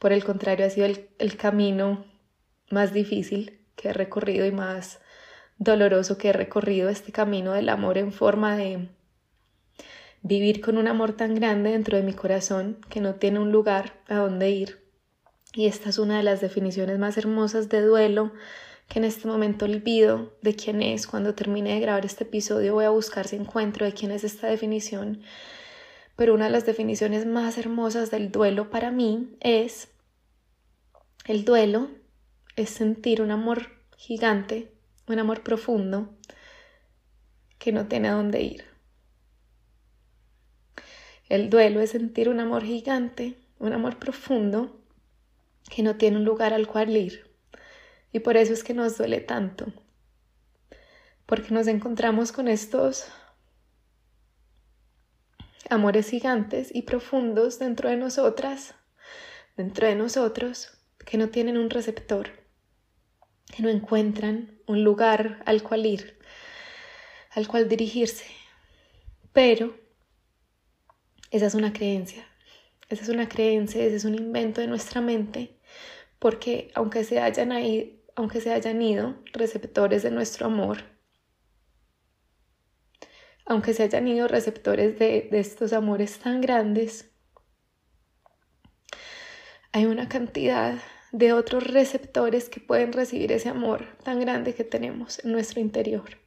por 0.00 0.12
el 0.12 0.24
contrario 0.24 0.66
ha 0.66 0.70
sido 0.70 0.86
el, 0.86 1.08
el 1.18 1.36
camino 1.36 2.04
más 2.70 2.92
difícil 2.92 3.60
que 3.76 3.90
he 3.90 3.92
recorrido 3.92 4.44
y 4.44 4.52
más 4.52 5.00
doloroso 5.56 6.18
que 6.18 6.28
he 6.28 6.32
recorrido, 6.32 6.88
este 6.88 7.12
camino 7.12 7.52
del 7.52 7.68
amor 7.68 7.98
en 7.98 8.12
forma 8.12 8.56
de 8.56 8.88
vivir 10.22 10.60
con 10.60 10.78
un 10.78 10.88
amor 10.88 11.12
tan 11.12 11.34
grande 11.34 11.70
dentro 11.70 11.96
de 11.96 12.02
mi 12.02 12.12
corazón 12.12 12.80
que 12.88 13.00
no 13.00 13.14
tiene 13.14 13.38
un 13.38 13.52
lugar 13.52 14.00
a 14.08 14.16
donde 14.16 14.50
ir 14.50 14.87
y 15.54 15.66
esta 15.66 15.88
es 15.88 15.98
una 15.98 16.18
de 16.18 16.22
las 16.22 16.40
definiciones 16.40 16.98
más 16.98 17.16
hermosas 17.16 17.68
de 17.68 17.80
duelo 17.80 18.32
que 18.88 18.98
en 18.98 19.04
este 19.04 19.28
momento 19.28 19.64
olvido 19.64 20.32
de 20.42 20.54
quién 20.54 20.82
es. 20.82 21.06
Cuando 21.06 21.34
termine 21.34 21.74
de 21.74 21.80
grabar 21.80 22.04
este 22.04 22.24
episodio 22.24 22.74
voy 22.74 22.84
a 22.84 22.90
buscar 22.90 23.26
si 23.26 23.36
encuentro 23.36 23.86
de 23.86 23.92
quién 23.92 24.10
es 24.10 24.24
esta 24.24 24.46
definición. 24.46 25.22
Pero 26.16 26.34
una 26.34 26.46
de 26.46 26.50
las 26.50 26.66
definiciones 26.66 27.26
más 27.26 27.58
hermosas 27.58 28.10
del 28.10 28.30
duelo 28.30 28.70
para 28.70 28.90
mí 28.90 29.36
es 29.40 29.88
el 31.26 31.44
duelo 31.44 31.88
es 32.56 32.70
sentir 32.70 33.22
un 33.22 33.30
amor 33.30 33.68
gigante, 33.96 34.72
un 35.06 35.18
amor 35.18 35.42
profundo 35.42 36.10
que 37.58 37.72
no 37.72 37.86
tiene 37.86 38.08
a 38.08 38.14
dónde 38.14 38.42
ir. 38.42 38.64
El 41.28 41.50
duelo 41.50 41.80
es 41.80 41.90
sentir 41.90 42.28
un 42.28 42.40
amor 42.40 42.64
gigante, 42.64 43.36
un 43.58 43.74
amor 43.74 43.98
profundo 43.98 44.78
que 45.68 45.82
no 45.82 45.96
tiene 45.96 46.16
un 46.16 46.24
lugar 46.24 46.54
al 46.54 46.66
cual 46.66 46.96
ir. 46.96 47.28
Y 48.12 48.20
por 48.20 48.36
eso 48.36 48.52
es 48.52 48.64
que 48.64 48.74
nos 48.74 48.96
duele 48.96 49.20
tanto, 49.20 49.66
porque 51.26 51.52
nos 51.52 51.66
encontramos 51.66 52.32
con 52.32 52.48
estos 52.48 53.06
amores 55.68 56.08
gigantes 56.08 56.74
y 56.74 56.82
profundos 56.82 57.58
dentro 57.58 57.90
de 57.90 57.96
nosotras, 57.96 58.74
dentro 59.56 59.86
de 59.86 59.94
nosotros, 59.94 60.78
que 61.04 61.18
no 61.18 61.28
tienen 61.28 61.58
un 61.58 61.68
receptor, 61.68 62.30
que 63.54 63.62
no 63.62 63.68
encuentran 63.68 64.58
un 64.66 64.84
lugar 64.84 65.42
al 65.44 65.62
cual 65.62 65.84
ir, 65.84 66.18
al 67.30 67.46
cual 67.46 67.68
dirigirse. 67.68 68.24
Pero 69.34 69.78
esa 71.30 71.46
es 71.46 71.54
una 71.54 71.74
creencia, 71.74 72.26
esa 72.88 73.02
es 73.02 73.08
una 73.10 73.28
creencia, 73.28 73.84
ese 73.84 73.96
es 73.96 74.04
un 74.06 74.14
invento 74.14 74.62
de 74.62 74.66
nuestra 74.66 75.02
mente 75.02 75.57
porque 76.18 76.70
aunque 76.74 77.04
se 77.04 77.20
hayan, 77.20 77.52
ahí, 77.52 78.04
aunque 78.16 78.40
se 78.40 78.52
hayan 78.52 78.80
ido 78.82 79.16
receptores 79.32 80.02
de 80.02 80.10
nuestro 80.10 80.46
amor, 80.46 80.78
aunque 83.44 83.72
se 83.72 83.84
hayan 83.84 84.06
ido 84.08 84.28
receptores 84.28 84.98
de, 84.98 85.28
de 85.30 85.40
estos 85.40 85.72
amores 85.72 86.18
tan 86.18 86.40
grandes, 86.40 87.10
hay 89.72 89.86
una 89.86 90.08
cantidad 90.08 90.78
de 91.12 91.32
otros 91.32 91.64
receptores 91.66 92.48
que 92.48 92.60
pueden 92.60 92.92
recibir 92.92 93.32
ese 93.32 93.48
amor 93.48 93.86
tan 94.02 94.20
grande 94.20 94.54
que 94.54 94.64
tenemos 94.64 95.24
en 95.24 95.32
nuestro 95.32 95.60
interior. 95.60 96.18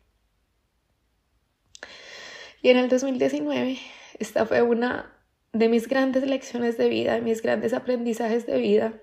Y 2.62 2.70
en 2.70 2.78
el 2.78 2.90
2019, 2.90 3.80
esta 4.20 4.46
fue 4.46 4.62
una 4.62 5.12
de 5.54 5.68
mis 5.68 5.88
grandes 5.88 6.26
lecciones 6.26 6.78
de 6.78 6.90
vida, 6.90 7.16
de 7.16 7.22
mis 7.22 7.42
grandes 7.42 7.74
aprendizajes 7.74 8.46
de 8.46 8.58
vida, 8.60 9.02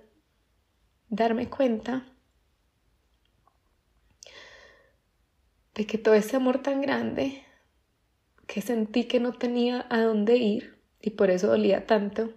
darme 1.09 1.49
cuenta 1.49 2.05
de 5.75 5.87
que 5.87 5.99
todo 5.99 6.15
ese 6.15 6.37
amor 6.37 6.61
tan 6.63 6.81
grande 6.81 7.45
que 8.47 8.63
sentí 8.63 9.05
que 9.05 9.21
no 9.21 9.33
tenía 9.33 9.87
a 9.91 10.01
dónde 10.01 10.37
ir 10.37 10.79
y 11.01 11.11
por 11.11 11.31
eso 11.31 11.49
dolía 11.49 11.87
tanto, 11.87 12.33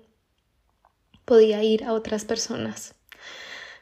podía 1.25 1.63
ir 1.63 1.85
a 1.85 1.93
otras 1.93 2.25
personas, 2.25 2.95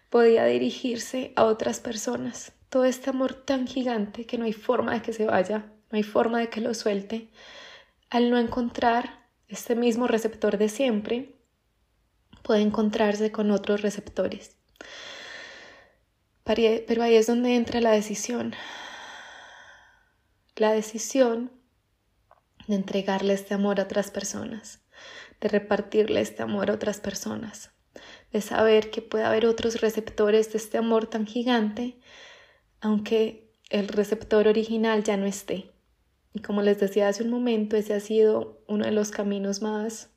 podía 0.10 0.46
dirigirse 0.46 1.34
a 1.36 1.46
otras 1.46 1.79
personas. 1.79 2.53
Todo 2.69 2.86
este 2.86 3.10
amor 3.10 3.34
tan 3.34 3.67
gigante 3.67 4.25
que 4.25 4.38
no 4.38 4.46
hay 4.46 4.53
forma 4.53 4.93
de 4.93 5.01
que 5.01 5.12
se 5.12 5.25
vaya, 5.25 5.74
no 5.91 5.98
hay 5.98 6.03
forma 6.03 6.39
de 6.39 6.50
que 6.50 6.62
lo 6.62 6.74
suelte, 6.74 7.29
al 8.10 8.29
no 8.29 8.38
encontrar 8.38 9.27
este 9.48 9.75
mismo 9.75 10.08
receptor 10.08 10.58
de 10.58 10.69
siempre, 10.69 11.36
puede 12.43 12.62
encontrarse 12.62 13.31
con 13.31 13.50
otros 13.51 13.81
receptores. 13.81 14.58
Pero 16.43 17.03
ahí 17.03 17.15
es 17.15 17.27
donde 17.27 17.55
entra 17.55 17.79
la 17.79 17.91
decisión. 17.91 18.55
La 20.55 20.71
decisión 20.71 21.51
de 22.67 22.75
entregarle 22.75 23.33
este 23.33 23.53
amor 23.53 23.79
a 23.79 23.83
otras 23.83 24.09
personas, 24.09 24.81
de 25.41 25.48
repartirle 25.48 26.21
este 26.21 26.41
amor 26.41 26.69
a 26.69 26.74
otras 26.74 27.00
personas, 27.00 27.71
de 28.31 28.41
saber 28.41 28.89
que 28.89 29.01
puede 29.01 29.25
haber 29.25 29.45
otros 29.45 29.81
receptores 29.81 30.51
de 30.51 30.57
este 30.57 30.77
amor 30.77 31.07
tan 31.07 31.27
gigante, 31.27 32.00
aunque 32.81 33.53
el 33.69 33.88
receptor 33.88 34.48
original 34.48 35.03
ya 35.03 35.17
no 35.17 35.25
esté. 35.25 35.71
Y 36.33 36.41
como 36.41 36.62
les 36.62 36.79
decía 36.79 37.07
hace 37.07 37.24
un 37.24 37.29
momento, 37.29 37.75
ese 37.75 37.93
ha 37.93 38.00
sido 38.00 38.63
uno 38.67 38.86
de 38.86 38.91
los 38.91 39.12
caminos 39.12 39.62
más 39.62 40.09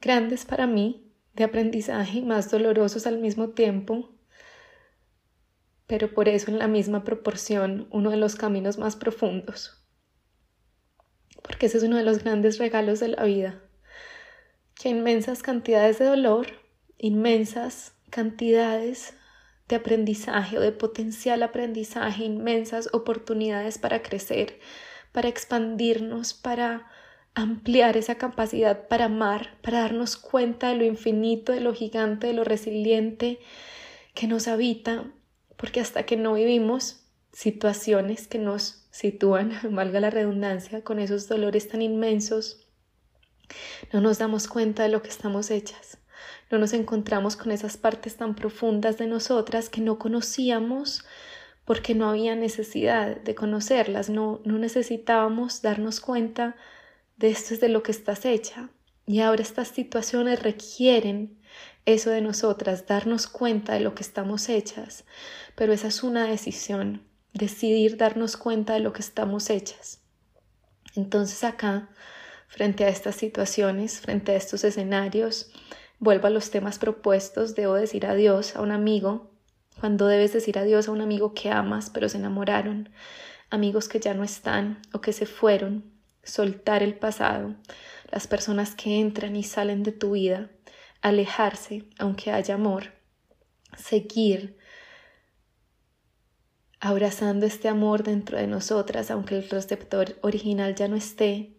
grandes 0.00 0.44
para 0.44 0.66
mí 0.66 1.01
de 1.34 1.44
aprendizaje 1.44 2.22
más 2.22 2.50
dolorosos 2.50 3.06
al 3.06 3.18
mismo 3.18 3.50
tiempo, 3.50 4.10
pero 5.86 6.12
por 6.12 6.28
eso 6.28 6.50
en 6.50 6.58
la 6.58 6.68
misma 6.68 7.04
proporción 7.04 7.88
uno 7.90 8.10
de 8.10 8.16
los 8.16 8.36
caminos 8.36 8.78
más 8.78 8.96
profundos, 8.96 9.82
porque 11.42 11.66
ese 11.66 11.78
es 11.78 11.82
uno 11.82 11.96
de 11.96 12.04
los 12.04 12.22
grandes 12.22 12.58
regalos 12.58 13.00
de 13.00 13.08
la 13.08 13.24
vida, 13.24 13.60
que 14.74 14.88
inmensas 14.88 15.42
cantidades 15.42 15.98
de 15.98 16.06
dolor, 16.06 16.46
inmensas 16.98 17.92
cantidades 18.10 19.14
de 19.68 19.76
aprendizaje 19.76 20.58
o 20.58 20.60
de 20.60 20.72
potencial 20.72 21.42
aprendizaje, 21.42 22.24
inmensas 22.24 22.88
oportunidades 22.92 23.78
para 23.78 24.02
crecer, 24.02 24.60
para 25.12 25.28
expandirnos, 25.28 26.34
para 26.34 26.90
ampliar 27.34 27.96
esa 27.96 28.16
capacidad 28.16 28.88
para 28.88 29.06
amar, 29.06 29.56
para 29.62 29.80
darnos 29.80 30.16
cuenta 30.16 30.68
de 30.68 30.76
lo 30.76 30.84
infinito, 30.84 31.52
de 31.52 31.60
lo 31.60 31.74
gigante, 31.74 32.26
de 32.26 32.32
lo 32.34 32.44
resiliente 32.44 33.38
que 34.14 34.26
nos 34.26 34.48
habita, 34.48 35.10
porque 35.56 35.80
hasta 35.80 36.04
que 36.04 36.16
no 36.16 36.34
vivimos 36.34 37.04
situaciones 37.32 38.28
que 38.28 38.38
nos 38.38 38.86
sitúan, 38.90 39.52
valga 39.70 40.00
la 40.00 40.10
redundancia, 40.10 40.84
con 40.84 40.98
esos 40.98 41.28
dolores 41.28 41.68
tan 41.68 41.82
inmensos, 41.82 42.66
no 43.92 44.00
nos 44.00 44.18
damos 44.18 44.48
cuenta 44.48 44.82
de 44.82 44.88
lo 44.88 45.02
que 45.02 45.08
estamos 45.08 45.50
hechas. 45.50 45.98
No 46.50 46.58
nos 46.58 46.72
encontramos 46.74 47.36
con 47.36 47.50
esas 47.50 47.76
partes 47.76 48.16
tan 48.16 48.34
profundas 48.34 48.98
de 48.98 49.06
nosotras 49.06 49.68
que 49.68 49.80
no 49.80 49.98
conocíamos 49.98 51.04
porque 51.64 51.94
no 51.94 52.08
había 52.10 52.34
necesidad 52.34 53.16
de 53.16 53.34
conocerlas, 53.34 54.10
no, 54.10 54.40
no 54.44 54.58
necesitábamos 54.58 55.62
darnos 55.62 56.00
cuenta 56.00 56.56
de 57.16 57.30
esto 57.30 57.54
es 57.54 57.60
de 57.60 57.68
lo 57.68 57.82
que 57.82 57.92
estás 57.92 58.24
hecha. 58.24 58.70
Y 59.06 59.20
ahora 59.20 59.42
estas 59.42 59.68
situaciones 59.68 60.42
requieren 60.42 61.38
eso 61.84 62.10
de 62.10 62.20
nosotras, 62.20 62.86
darnos 62.86 63.26
cuenta 63.26 63.74
de 63.74 63.80
lo 63.80 63.94
que 63.94 64.02
estamos 64.02 64.48
hechas. 64.48 65.04
Pero 65.56 65.72
esa 65.72 65.88
es 65.88 66.02
una 66.02 66.26
decisión, 66.26 67.02
decidir 67.32 67.96
darnos 67.96 68.36
cuenta 68.36 68.74
de 68.74 68.80
lo 68.80 68.92
que 68.92 69.02
estamos 69.02 69.50
hechas. 69.50 70.00
Entonces 70.94 71.42
acá, 71.42 71.88
frente 72.48 72.84
a 72.84 72.88
estas 72.88 73.16
situaciones, 73.16 74.00
frente 74.00 74.32
a 74.32 74.36
estos 74.36 74.62
escenarios, 74.62 75.50
vuelvo 75.98 76.26
a 76.26 76.30
los 76.30 76.50
temas 76.50 76.78
propuestos, 76.78 77.54
debo 77.54 77.74
decir 77.74 78.06
adiós 78.06 78.56
a 78.56 78.60
un 78.60 78.72
amigo, 78.72 79.30
cuando 79.80 80.06
debes 80.06 80.32
decir 80.32 80.58
adiós 80.58 80.88
a 80.88 80.92
un 80.92 81.00
amigo 81.00 81.32
que 81.32 81.50
amas 81.50 81.90
pero 81.90 82.08
se 82.08 82.18
enamoraron, 82.18 82.90
amigos 83.50 83.88
que 83.88 84.00
ya 84.00 84.12
no 84.12 84.22
están 84.22 84.82
o 84.92 85.00
que 85.00 85.12
se 85.12 85.26
fueron, 85.26 85.91
soltar 86.22 86.82
el 86.82 86.94
pasado, 86.94 87.54
las 88.10 88.26
personas 88.26 88.74
que 88.74 89.00
entran 89.00 89.36
y 89.36 89.42
salen 89.42 89.82
de 89.82 89.92
tu 89.92 90.12
vida, 90.12 90.50
alejarse 91.00 91.84
aunque 91.98 92.30
haya 92.30 92.54
amor, 92.54 92.92
seguir 93.76 94.56
abrazando 96.80 97.46
este 97.46 97.68
amor 97.68 98.02
dentro 98.02 98.38
de 98.38 98.46
nosotras 98.46 99.10
aunque 99.10 99.36
el 99.36 99.48
receptor 99.48 100.18
original 100.20 100.74
ya 100.74 100.88
no 100.88 100.96
esté, 100.96 101.54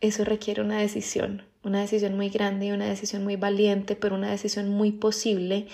eso 0.00 0.24
requiere 0.24 0.62
una 0.62 0.78
decisión, 0.78 1.46
una 1.62 1.80
decisión 1.80 2.16
muy 2.16 2.28
grande 2.28 2.66
y 2.66 2.72
una 2.72 2.86
decisión 2.86 3.24
muy 3.24 3.36
valiente, 3.36 3.96
pero 3.96 4.14
una 4.14 4.30
decisión 4.30 4.68
muy 4.68 4.92
posible 4.92 5.66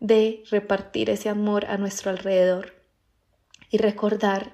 de 0.00 0.42
repartir 0.50 1.10
ese 1.10 1.28
amor 1.28 1.66
a 1.66 1.76
nuestro 1.76 2.10
alrededor 2.10 2.74
y 3.70 3.78
recordar 3.78 4.52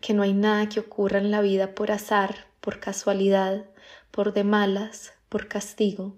que 0.00 0.12
no 0.12 0.22
hay 0.22 0.34
nada 0.34 0.68
que 0.68 0.80
ocurra 0.80 1.18
en 1.18 1.30
la 1.30 1.40
vida 1.40 1.74
por 1.74 1.90
azar, 1.90 2.51
por 2.62 2.80
casualidad, 2.80 3.66
por 4.10 4.32
de 4.32 4.44
malas, 4.44 5.12
por 5.28 5.48
castigo. 5.48 6.16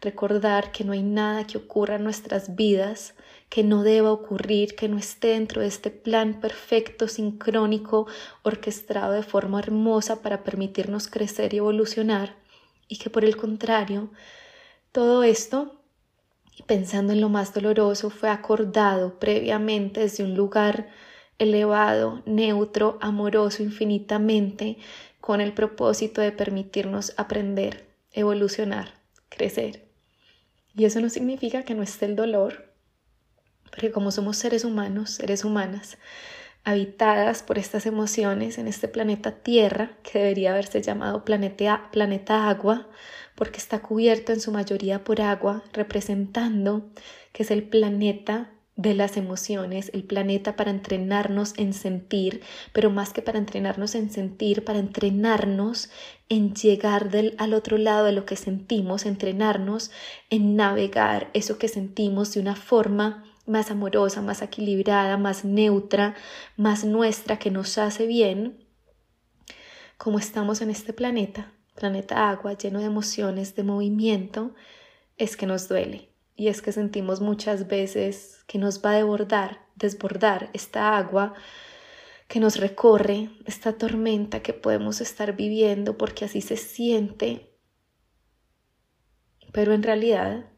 Recordar 0.00 0.72
que 0.72 0.82
no 0.82 0.92
hay 0.92 1.04
nada 1.04 1.46
que 1.46 1.58
ocurra 1.58 1.94
en 1.94 2.02
nuestras 2.02 2.56
vidas 2.56 3.14
que 3.54 3.62
no 3.62 3.84
deba 3.84 4.10
ocurrir, 4.10 4.74
que 4.74 4.88
no 4.88 4.98
esté 4.98 5.28
dentro 5.28 5.60
de 5.60 5.68
este 5.68 5.90
plan 5.90 6.40
perfecto, 6.40 7.06
sincrónico, 7.06 8.08
orquestado 8.42 9.12
de 9.12 9.22
forma 9.22 9.60
hermosa 9.60 10.22
para 10.22 10.42
permitirnos 10.42 11.06
crecer 11.06 11.54
y 11.54 11.58
evolucionar, 11.58 12.34
y 12.88 12.98
que 12.98 13.10
por 13.10 13.24
el 13.24 13.36
contrario, 13.36 14.10
todo 14.90 15.22
esto, 15.22 15.80
pensando 16.66 17.12
en 17.12 17.20
lo 17.20 17.28
más 17.28 17.54
doloroso, 17.54 18.10
fue 18.10 18.28
acordado 18.28 19.20
previamente 19.20 20.00
desde 20.00 20.24
un 20.24 20.34
lugar 20.34 20.88
elevado, 21.38 22.22
neutro, 22.26 22.98
amoroso 23.00 23.62
infinitamente, 23.62 24.78
con 25.24 25.40
el 25.40 25.54
propósito 25.54 26.20
de 26.20 26.32
permitirnos 26.32 27.14
aprender, 27.16 27.86
evolucionar, 28.12 28.92
crecer. 29.30 29.88
Y 30.76 30.84
eso 30.84 31.00
no 31.00 31.08
significa 31.08 31.62
que 31.62 31.72
no 31.72 31.82
esté 31.82 32.04
el 32.04 32.14
dolor, 32.14 32.74
porque 33.70 33.90
como 33.90 34.10
somos 34.10 34.36
seres 34.36 34.64
humanos, 34.64 35.12
seres 35.12 35.46
humanas, 35.46 35.96
habitadas 36.62 37.42
por 37.42 37.56
estas 37.56 37.86
emociones 37.86 38.58
en 38.58 38.68
este 38.68 38.86
planeta 38.86 39.30
Tierra, 39.30 39.96
que 40.02 40.18
debería 40.18 40.50
haberse 40.50 40.82
llamado 40.82 41.24
planeta, 41.24 41.88
planeta 41.90 42.50
agua, 42.50 42.86
porque 43.34 43.56
está 43.56 43.80
cubierto 43.80 44.30
en 44.30 44.42
su 44.42 44.52
mayoría 44.52 45.04
por 45.04 45.22
agua, 45.22 45.64
representando 45.72 46.90
que 47.32 47.44
es 47.44 47.50
el 47.50 47.62
planeta 47.62 48.50
de 48.76 48.94
las 48.94 49.16
emociones, 49.16 49.90
el 49.94 50.02
planeta 50.02 50.56
para 50.56 50.70
entrenarnos 50.70 51.54
en 51.56 51.72
sentir, 51.72 52.42
pero 52.72 52.90
más 52.90 53.12
que 53.12 53.22
para 53.22 53.38
entrenarnos 53.38 53.94
en 53.94 54.10
sentir, 54.10 54.64
para 54.64 54.80
entrenarnos 54.80 55.90
en 56.28 56.54
llegar 56.54 57.10
del, 57.10 57.36
al 57.38 57.54
otro 57.54 57.78
lado 57.78 58.06
de 58.06 58.12
lo 58.12 58.26
que 58.26 58.36
sentimos, 58.36 59.06
entrenarnos 59.06 59.92
en 60.28 60.56
navegar 60.56 61.30
eso 61.34 61.56
que 61.58 61.68
sentimos 61.68 62.34
de 62.34 62.40
una 62.40 62.56
forma 62.56 63.24
más 63.46 63.70
amorosa, 63.70 64.22
más 64.22 64.42
equilibrada, 64.42 65.18
más 65.18 65.44
neutra, 65.44 66.14
más 66.56 66.84
nuestra, 66.84 67.38
que 67.38 67.50
nos 67.50 67.78
hace 67.78 68.06
bien, 68.06 68.66
como 69.98 70.18
estamos 70.18 70.62
en 70.62 70.70
este 70.70 70.92
planeta, 70.92 71.52
planeta 71.76 72.28
agua, 72.28 72.54
lleno 72.54 72.80
de 72.80 72.86
emociones, 72.86 73.54
de 73.54 73.62
movimiento, 73.62 74.54
es 75.16 75.36
que 75.36 75.46
nos 75.46 75.68
duele 75.68 76.13
y 76.36 76.48
es 76.48 76.62
que 76.62 76.72
sentimos 76.72 77.20
muchas 77.20 77.68
veces 77.68 78.44
que 78.46 78.58
nos 78.58 78.84
va 78.84 78.90
a 78.90 78.94
desbordar, 78.94 79.66
desbordar 79.76 80.50
esta 80.52 80.96
agua 80.96 81.34
que 82.28 82.40
nos 82.40 82.56
recorre, 82.56 83.30
esta 83.44 83.74
tormenta 83.74 84.40
que 84.40 84.52
podemos 84.52 85.00
estar 85.00 85.36
viviendo 85.36 85.96
porque 85.96 86.24
así 86.24 86.40
se 86.40 86.56
siente. 86.56 87.54
Pero 89.52 89.72
en 89.72 89.82
realidad, 89.82 90.50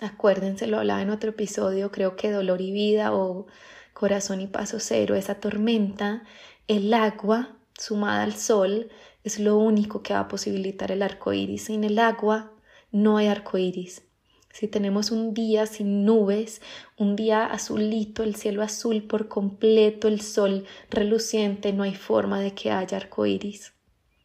acuérdense, 0.00 0.66
lo 0.66 0.78
hablaba 0.78 1.02
en 1.02 1.10
otro 1.10 1.30
episodio, 1.30 1.90
creo 1.90 2.16
que 2.16 2.30
dolor 2.30 2.60
y 2.60 2.72
vida 2.72 3.14
o 3.14 3.46
corazón 3.92 4.40
y 4.40 4.46
paso 4.46 4.80
cero, 4.80 5.14
esa 5.16 5.40
tormenta, 5.40 6.22
el 6.68 6.94
agua 6.94 7.58
sumada 7.78 8.22
al 8.22 8.34
sol 8.34 8.88
es 9.24 9.38
lo 9.38 9.58
único 9.58 10.02
que 10.02 10.14
va 10.14 10.20
a 10.20 10.28
posibilitar 10.28 10.92
el 10.92 11.02
arco 11.02 11.32
iris. 11.32 11.64
Sin 11.64 11.84
el 11.84 11.98
agua 11.98 12.52
no 12.90 13.18
hay 13.18 13.26
arco 13.26 13.58
iris. 13.58 14.09
Si 14.52 14.66
tenemos 14.66 15.10
un 15.10 15.32
día 15.32 15.66
sin 15.66 16.04
nubes, 16.04 16.60
un 16.96 17.14
día 17.14 17.46
azulito, 17.46 18.22
el 18.24 18.34
cielo 18.34 18.62
azul 18.62 19.04
por 19.04 19.28
completo, 19.28 20.08
el 20.08 20.20
sol 20.20 20.66
reluciente, 20.90 21.72
no 21.72 21.84
hay 21.84 21.94
forma 21.94 22.40
de 22.40 22.52
que 22.52 22.70
haya 22.72 22.96
arco 22.96 23.26
iris. 23.26 23.72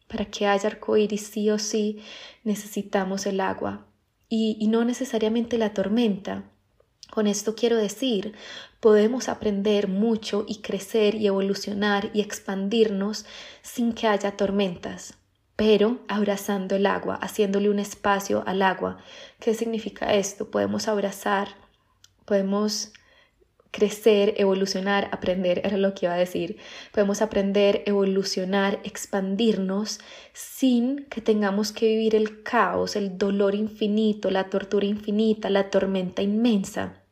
Para 0.08 0.24
que 0.24 0.46
haya 0.46 0.68
arco 0.68 0.96
iris, 0.96 1.28
sí 1.28 1.48
o 1.50 1.58
sí, 1.58 2.02
necesitamos 2.42 3.26
el 3.26 3.40
agua 3.40 3.86
y, 4.28 4.56
y 4.60 4.66
no 4.66 4.84
necesariamente 4.84 5.58
la 5.58 5.72
tormenta. 5.72 6.50
Con 7.10 7.28
esto 7.28 7.54
quiero 7.54 7.76
decir, 7.76 8.34
podemos 8.80 9.28
aprender 9.28 9.86
mucho 9.86 10.44
y 10.48 10.56
crecer 10.56 11.14
y 11.14 11.28
evolucionar 11.28 12.10
y 12.12 12.20
expandirnos 12.20 13.26
sin 13.62 13.92
que 13.92 14.08
haya 14.08 14.36
tormentas 14.36 15.16
pero 15.56 16.00
abrazando 16.06 16.76
el 16.76 16.86
agua, 16.86 17.16
haciéndole 17.16 17.70
un 17.70 17.78
espacio 17.78 18.44
al 18.46 18.60
agua. 18.62 18.98
¿Qué 19.40 19.54
significa 19.54 20.14
esto? 20.14 20.50
Podemos 20.50 20.86
abrazar, 20.86 21.48
podemos 22.26 22.92
crecer, 23.70 24.34
evolucionar, 24.38 25.08
aprender, 25.12 25.60
era 25.64 25.76
lo 25.76 25.94
que 25.94 26.06
iba 26.06 26.14
a 26.14 26.18
decir. 26.18 26.58
Podemos 26.92 27.20
aprender, 27.20 27.82
evolucionar, 27.86 28.80
expandirnos 28.84 30.00
sin 30.32 31.04
que 31.06 31.20
tengamos 31.20 31.72
que 31.72 31.86
vivir 31.86 32.14
el 32.14 32.42
caos, 32.42 32.96
el 32.96 33.18
dolor 33.18 33.54
infinito, 33.54 34.30
la 34.30 34.48
tortura 34.48 34.86
infinita, 34.86 35.50
la 35.50 35.70
tormenta 35.70 36.22
inmensa. 36.22 37.02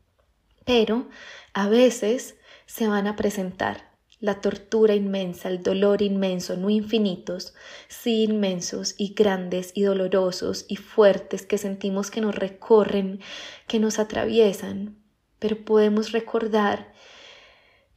Pero 0.64 1.08
a 1.52 1.68
veces 1.68 2.36
se 2.66 2.88
van 2.88 3.06
a 3.06 3.16
presentar 3.16 3.93
la 4.24 4.40
tortura 4.40 4.94
inmensa, 4.94 5.50
el 5.50 5.62
dolor 5.62 6.00
inmenso, 6.00 6.56
no 6.56 6.70
infinitos, 6.70 7.52
sí 7.88 8.22
inmensos 8.22 8.94
y 8.96 9.12
grandes 9.12 9.70
y 9.74 9.82
dolorosos 9.82 10.64
y 10.66 10.76
fuertes 10.76 11.44
que 11.44 11.58
sentimos 11.58 12.10
que 12.10 12.22
nos 12.22 12.34
recorren, 12.34 13.20
que 13.66 13.78
nos 13.78 13.98
atraviesan, 13.98 14.96
pero 15.38 15.62
podemos 15.62 16.12
recordar 16.12 16.94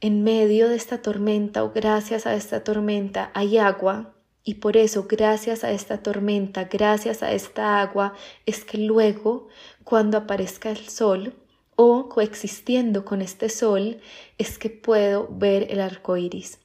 en 0.02 0.22
medio 0.22 0.68
de 0.68 0.76
esta 0.76 1.00
tormenta 1.00 1.64
o 1.64 1.72
gracias 1.72 2.26
a 2.26 2.34
esta 2.34 2.62
tormenta 2.62 3.30
hay 3.32 3.56
agua. 3.56 4.14
Y 4.44 4.56
por 4.56 4.76
eso 4.76 5.06
gracias 5.08 5.64
a 5.64 5.70
esta 5.70 6.02
tormenta, 6.02 6.64
gracias 6.64 7.22
a 7.22 7.32
esta 7.32 7.80
agua, 7.80 8.12
es 8.44 8.66
que 8.66 8.76
luego 8.76 9.48
cuando 9.82 10.18
aparezca 10.18 10.68
el 10.68 10.90
sol, 10.90 11.32
o 11.80 12.08
coexistiendo 12.08 13.04
con 13.04 13.22
este 13.22 13.48
sol 13.48 14.00
es 14.36 14.58
que 14.58 14.68
puedo 14.68 15.28
ver 15.30 15.68
el 15.70 15.80
arco 15.80 16.16
iris. 16.16 16.58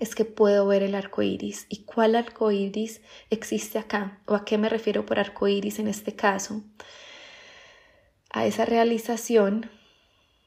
Es 0.00 0.14
que 0.14 0.24
puedo 0.24 0.66
ver 0.66 0.82
el 0.82 0.94
arco 0.94 1.20
iris. 1.20 1.66
¿Y 1.68 1.84
cuál 1.84 2.16
arco 2.16 2.50
iris 2.50 3.02
existe 3.28 3.78
acá? 3.78 4.22
¿O 4.24 4.34
a 4.34 4.46
qué 4.46 4.56
me 4.56 4.70
refiero 4.70 5.04
por 5.04 5.18
arco 5.18 5.48
iris 5.48 5.78
en 5.78 5.86
este 5.86 6.16
caso? 6.16 6.64
A 8.30 8.46
esa 8.46 8.64
realización 8.64 9.70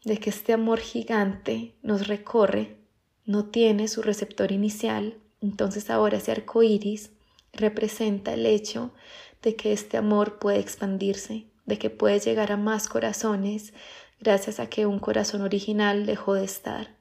de 0.04 0.18
que 0.18 0.32
este 0.32 0.54
amor 0.54 0.80
gigante 0.80 1.76
nos 1.84 2.08
recorre, 2.08 2.80
no 3.24 3.46
tiene 3.46 3.88
su 3.88 4.02
receptor 4.02 4.52
inicial, 4.52 5.20
entonces 5.42 5.92
ahora 5.92 6.18
ese 6.18 6.32
arco 6.32 6.64
iris 6.64 7.12
representa 7.54 8.34
el 8.34 8.48
hecho 8.48 8.96
de 9.44 9.56
que 9.56 9.74
este 9.74 9.98
amor 9.98 10.40
puede 10.40 10.58
expandirse, 10.58 11.52
de 11.66 11.78
que 11.78 11.90
puedes 11.90 12.26
llegar 12.26 12.52
a 12.52 12.58
más 12.58 12.88
corazones 12.88 13.74
gracias 14.20 14.60
a 14.60 14.68
que 14.68 14.86
un 14.86 15.00
corazón 15.00 15.42
original 15.42 16.06
dejó 16.06 16.36
de 16.36 16.46
estar. 16.46 16.96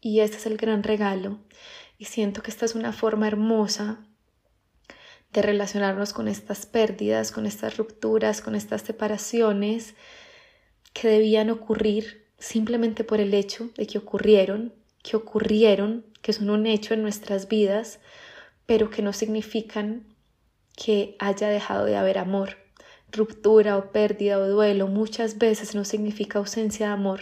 Y 0.00 0.20
este 0.20 0.36
es 0.36 0.46
el 0.46 0.56
gran 0.56 0.82
regalo. 0.82 1.38
Y 1.98 2.06
siento 2.06 2.42
que 2.42 2.50
esta 2.50 2.64
es 2.64 2.74
una 2.74 2.92
forma 2.92 3.26
hermosa 3.26 4.06
de 5.32 5.42
relacionarnos 5.42 6.12
con 6.12 6.28
estas 6.28 6.66
pérdidas, 6.66 7.32
con 7.32 7.46
estas 7.46 7.76
rupturas, 7.76 8.40
con 8.40 8.54
estas 8.54 8.82
separaciones 8.82 9.94
que 10.92 11.08
debían 11.08 11.50
ocurrir 11.50 12.26
simplemente 12.38 13.04
por 13.04 13.20
el 13.20 13.34
hecho 13.34 13.70
de 13.76 13.86
que 13.86 13.98
ocurrieron, 13.98 14.74
que 15.02 15.16
ocurrieron, 15.16 16.06
que 16.22 16.32
son 16.32 16.50
un 16.50 16.66
hecho 16.66 16.94
en 16.94 17.02
nuestras 17.02 17.48
vidas, 17.48 17.98
pero 18.66 18.90
que 18.90 19.02
no 19.02 19.12
significan 19.12 20.06
que 20.76 21.16
haya 21.18 21.48
dejado 21.48 21.84
de 21.84 21.96
haber 21.96 22.18
amor 22.18 22.63
Ruptura 23.14 23.76
o 23.76 23.92
pérdida 23.92 24.38
o 24.38 24.48
duelo 24.48 24.88
muchas 24.88 25.38
veces 25.38 25.74
no 25.74 25.84
significa 25.84 26.38
ausencia 26.38 26.86
de 26.88 26.92
amor, 26.92 27.20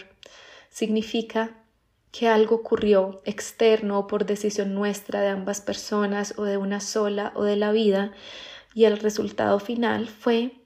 significa 0.69 1.63
que 2.11 2.27
algo 2.27 2.55
ocurrió 2.55 3.21
externo 3.25 3.99
o 3.99 4.07
por 4.07 4.25
decisión 4.25 4.73
nuestra 4.73 5.21
de 5.21 5.29
ambas 5.29 5.61
personas 5.61 6.35
o 6.37 6.43
de 6.43 6.57
una 6.57 6.79
sola 6.79 7.31
o 7.35 7.43
de 7.43 7.55
la 7.55 7.71
vida 7.71 8.11
y 8.73 8.85
el 8.85 8.97
resultado 8.99 9.59
final 9.59 10.07
fue 10.07 10.63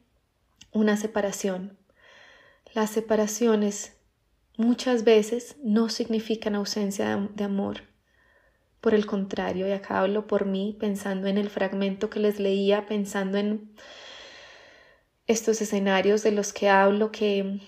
una 0.71 0.97
separación. 0.97 1.77
Las 2.73 2.91
separaciones 2.91 3.97
muchas 4.57 5.03
veces 5.03 5.55
no 5.63 5.89
significan 5.89 6.55
ausencia 6.55 7.29
de, 7.33 7.43
amor. 7.43 7.81
Por 8.81 8.93
el 8.93 9.05
contrario, 9.05 9.67
y 9.67 9.71
acá 9.71 9.99
hablo 9.99 10.27
por 10.27 10.45
mí, 10.45 10.75
pensando 10.79 11.27
en 11.27 11.37
el 11.37 11.49
fragmento 11.49 12.09
que 12.09 12.19
les 12.19 12.39
leía, 12.39 12.85
pensando 12.85 13.37
en 13.37 13.73
estos 15.27 15.61
escenarios 15.61 16.23
de 16.23 16.31
los 16.31 16.53
que 16.53 16.69
hablo 16.69 17.11
que, 17.11 17.59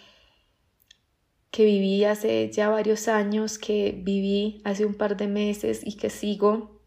que 1.51 1.65
viví 1.65 2.05
hace 2.05 2.49
ya 2.51 2.69
varios 2.69 3.07
años, 3.07 3.59
que 3.59 3.99
viví 4.01 4.61
hace 4.63 4.85
un 4.85 4.95
par 4.95 5.17
de 5.17 5.27
meses 5.27 5.81
y 5.83 5.97
que 5.97 6.09
sigo 6.09 6.81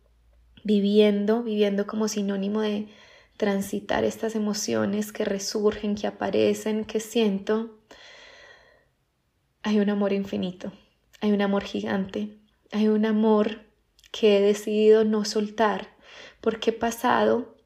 viviendo, 0.65 1.43
viviendo 1.43 1.87
como 1.87 2.09
sinónimo 2.09 2.63
de 2.63 2.89
transitar 3.37 4.05
estas 4.05 4.35
emociones 4.35 5.13
que 5.13 5.25
resurgen, 5.25 5.95
que 5.95 6.07
aparecen, 6.07 6.85
que 6.85 7.01
siento, 7.01 7.79
hay 9.63 9.79
un 9.79 9.91
amor 9.91 10.13
infinito, 10.13 10.73
hay 11.21 11.33
un 11.33 11.43
amor 11.43 11.65
gigante, 11.65 12.39
hay 12.71 12.89
un 12.89 13.05
amor 13.05 13.63
que 14.11 14.39
he 14.39 14.41
decidido 14.41 15.05
no 15.05 15.25
soltar, 15.25 15.97
porque 16.41 16.71
he 16.71 16.73
pasado 16.73 17.57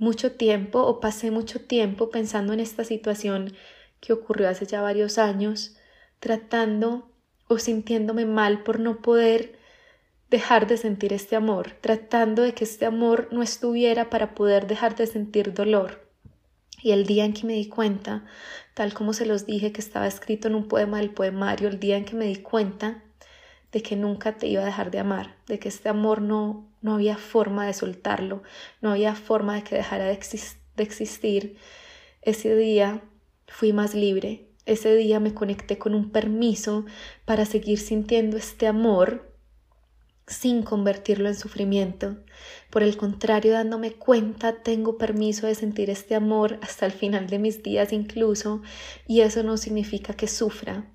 mucho 0.00 0.32
tiempo 0.32 0.80
o 0.80 0.98
pasé 0.98 1.30
mucho 1.30 1.60
tiempo 1.60 2.10
pensando 2.10 2.54
en 2.54 2.60
esta 2.60 2.84
situación 2.84 3.52
que 4.00 4.14
ocurrió 4.14 4.48
hace 4.48 4.66
ya 4.66 4.80
varios 4.80 5.18
años, 5.18 5.76
tratando 6.20 7.12
o 7.48 7.58
sintiéndome 7.58 8.24
mal 8.24 8.62
por 8.62 8.80
no 8.80 9.02
poder 9.02 9.58
dejar 10.30 10.66
de 10.66 10.78
sentir 10.78 11.12
este 11.12 11.36
amor, 11.36 11.76
tratando 11.82 12.42
de 12.42 12.54
que 12.54 12.64
este 12.64 12.86
amor 12.86 13.28
no 13.30 13.42
estuviera 13.42 14.08
para 14.08 14.34
poder 14.34 14.66
dejar 14.66 14.96
de 14.96 15.06
sentir 15.06 15.52
dolor. 15.52 16.08
Y 16.82 16.92
el 16.92 17.04
día 17.04 17.26
en 17.26 17.34
que 17.34 17.46
me 17.46 17.52
di 17.52 17.68
cuenta, 17.68 18.24
tal 18.72 18.94
como 18.94 19.12
se 19.12 19.26
los 19.26 19.44
dije 19.44 19.70
que 19.70 19.82
estaba 19.82 20.06
escrito 20.06 20.48
en 20.48 20.54
un 20.54 20.66
poema 20.66 20.98
del 20.98 21.10
poemario, 21.10 21.68
el 21.68 21.78
día 21.78 21.98
en 21.98 22.06
que 22.06 22.16
me 22.16 22.24
di 22.24 22.36
cuenta 22.36 23.04
de 23.72 23.82
que 23.82 23.96
nunca 23.96 24.36
te 24.36 24.46
iba 24.46 24.62
a 24.62 24.66
dejar 24.66 24.90
de 24.90 24.98
amar, 24.98 25.36
de 25.46 25.58
que 25.58 25.68
este 25.68 25.88
amor 25.88 26.22
no, 26.22 26.68
no 26.82 26.94
había 26.94 27.16
forma 27.16 27.66
de 27.66 27.72
soltarlo, 27.72 28.42
no 28.80 28.90
había 28.90 29.14
forma 29.14 29.54
de 29.54 29.62
que 29.62 29.76
dejara 29.76 30.06
de, 30.06 30.18
de 30.76 30.82
existir. 30.82 31.56
Ese 32.22 32.56
día 32.56 33.02
fui 33.46 33.72
más 33.72 33.94
libre, 33.94 34.48
ese 34.66 34.94
día 34.94 35.20
me 35.20 35.34
conecté 35.34 35.78
con 35.78 35.94
un 35.94 36.10
permiso 36.10 36.84
para 37.24 37.44
seguir 37.44 37.78
sintiendo 37.78 38.36
este 38.36 38.66
amor 38.66 39.30
sin 40.30 40.62
convertirlo 40.62 41.28
en 41.28 41.34
sufrimiento. 41.34 42.16
Por 42.70 42.84
el 42.84 42.96
contrario, 42.96 43.52
dándome 43.52 43.92
cuenta, 43.94 44.62
tengo 44.62 44.96
permiso 44.96 45.48
de 45.48 45.56
sentir 45.56 45.90
este 45.90 46.14
amor 46.14 46.60
hasta 46.62 46.86
el 46.86 46.92
final 46.92 47.26
de 47.26 47.40
mis 47.40 47.64
días 47.64 47.92
incluso, 47.92 48.62
y 49.08 49.22
eso 49.22 49.42
no 49.42 49.56
significa 49.56 50.14
que 50.14 50.28
sufra, 50.28 50.88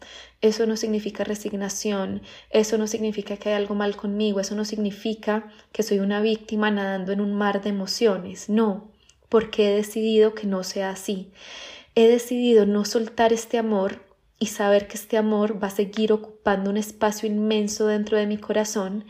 eso 0.47 0.65
no 0.65 0.77
significa 0.77 1.23
resignación, 1.23 2.21
eso 2.49 2.77
no 2.77 2.88
significa 2.88 3.38
que 3.38 3.49
hay 3.49 3.55
algo 3.55 3.75
mal 3.75 3.95
conmigo, 3.95 4.39
eso 4.39 4.55
no 4.55 4.65
significa 4.65 5.51
que 5.71 5.84
soy 5.84 5.99
una 5.99 6.21
víctima 6.21 6.71
nadando 6.71 7.12
en 7.12 7.21
un 7.21 7.34
mar 7.34 7.62
de 7.62 7.69
emociones, 7.69 8.49
no, 8.49 8.91
porque 9.29 9.67
he 9.69 9.75
decidido 9.75 10.34
que 10.34 10.47
no 10.47 10.63
sea 10.63 10.89
así. 10.91 11.31
He 11.95 12.08
decidido 12.08 12.65
no 12.65 12.86
soltar 12.86 13.34
este 13.34 13.58
amor 13.58 14.05
y 14.39 14.47
saber 14.47 14.88
que 14.88 14.97
este 14.97 15.17
amor 15.17 15.62
va 15.63 15.67
a 15.67 15.71
seguir 15.71 16.12
ocupando 16.12 16.69
un 16.69 16.77
espacio 16.77 17.27
inmenso 17.27 17.88
dentro 17.88 18.17
de 18.17 18.27
mi 18.27 18.38
corazón, 18.38 19.05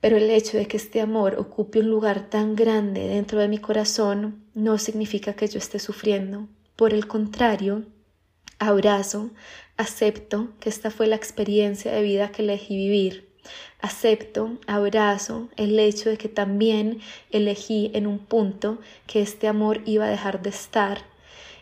pero 0.00 0.16
el 0.16 0.30
hecho 0.30 0.56
de 0.56 0.66
que 0.66 0.76
este 0.76 1.00
amor 1.00 1.34
ocupe 1.38 1.80
un 1.80 1.90
lugar 1.90 2.30
tan 2.30 2.56
grande 2.56 3.06
dentro 3.08 3.38
de 3.38 3.48
mi 3.48 3.58
corazón 3.58 4.44
no 4.54 4.78
significa 4.78 5.34
que 5.34 5.48
yo 5.48 5.58
esté 5.58 5.78
sufriendo. 5.78 6.48
Por 6.76 6.94
el 6.94 7.06
contrario, 7.06 7.84
abrazo, 8.58 9.30
acepto 9.80 10.48
que 10.60 10.68
esta 10.68 10.90
fue 10.90 11.06
la 11.06 11.16
experiencia 11.16 11.92
de 11.92 12.02
vida 12.02 12.30
que 12.30 12.42
elegí 12.42 12.76
vivir. 12.76 13.30
Acepto, 13.80 14.58
abrazo 14.66 15.48
el 15.56 15.78
hecho 15.78 16.10
de 16.10 16.18
que 16.18 16.28
también 16.28 17.00
elegí 17.30 17.90
en 17.94 18.06
un 18.06 18.18
punto 18.18 18.78
que 19.06 19.22
este 19.22 19.48
amor 19.48 19.80
iba 19.86 20.04
a 20.04 20.10
dejar 20.10 20.42
de 20.42 20.50
estar 20.50 20.98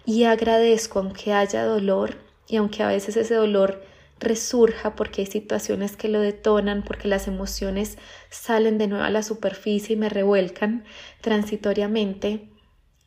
y 0.05 0.25
agradezco 0.25 0.99
aunque 0.99 1.33
haya 1.33 1.65
dolor 1.65 2.17
y 2.49 2.57
aunque 2.57 2.83
a 2.83 2.89
veces 2.89 3.17
ese 3.17 3.35
dolor 3.35 3.85
resurja 4.19 4.97
porque 4.97 5.21
hay 5.21 5.27
situaciones 5.27 5.97
que 5.97 6.09
lo 6.09 6.21
detonan, 6.21 6.83
porque 6.83 7.07
las 7.07 7.29
emociones 7.29 7.99
salen 8.31 8.79
de 8.79 8.89
nuevo 8.89 9.05
a 9.05 9.11
la 9.11 9.23
superficie 9.23 9.95
y 9.95 9.99
me 9.99 10.09
revuelcan 10.09 10.85
transitoriamente, 11.21 12.49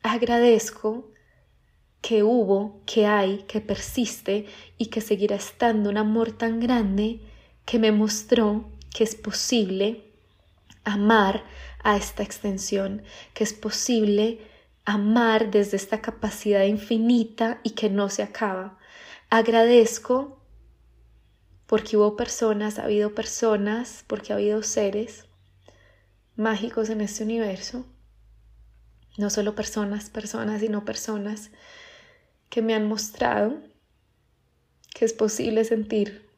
agradezco 0.02 1.11
que 2.02 2.22
hubo, 2.22 2.82
que 2.84 3.06
hay, 3.06 3.44
que 3.48 3.60
persiste 3.60 4.46
y 4.76 4.86
que 4.86 5.00
seguirá 5.00 5.36
estando 5.36 5.88
un 5.88 5.96
amor 5.96 6.32
tan 6.32 6.60
grande 6.60 7.20
que 7.64 7.78
me 7.78 7.92
mostró 7.92 8.68
que 8.94 9.04
es 9.04 9.14
posible 9.14 10.04
amar 10.84 11.44
a 11.82 11.96
esta 11.96 12.22
extensión, 12.22 13.02
que 13.32 13.44
es 13.44 13.54
posible 13.54 14.40
amar 14.84 15.50
desde 15.50 15.76
esta 15.78 16.02
capacidad 16.02 16.64
infinita 16.64 17.60
y 17.62 17.70
que 17.70 17.88
no 17.88 18.10
se 18.10 18.22
acaba, 18.22 18.78
Agradezco 19.34 20.38
porque 21.66 21.96
hubo 21.96 22.16
personas, 22.16 22.78
ha 22.78 22.84
habido 22.84 23.14
personas, 23.14 24.04
porque 24.06 24.30
ha 24.30 24.36
habido 24.36 24.62
seres 24.62 25.24
mágicos 26.36 26.90
en 26.90 27.00
este 27.00 27.24
universo, 27.24 27.86
no 29.16 29.30
solo 29.30 29.54
personas, 29.54 30.10
personas, 30.10 30.60
sino 30.60 30.84
personas 30.84 31.50
que 32.52 32.60
me 32.60 32.74
han 32.74 32.86
mostrado 32.86 33.62
que 34.94 35.06
es 35.06 35.14
posible 35.14 35.64
sentir 35.64 36.28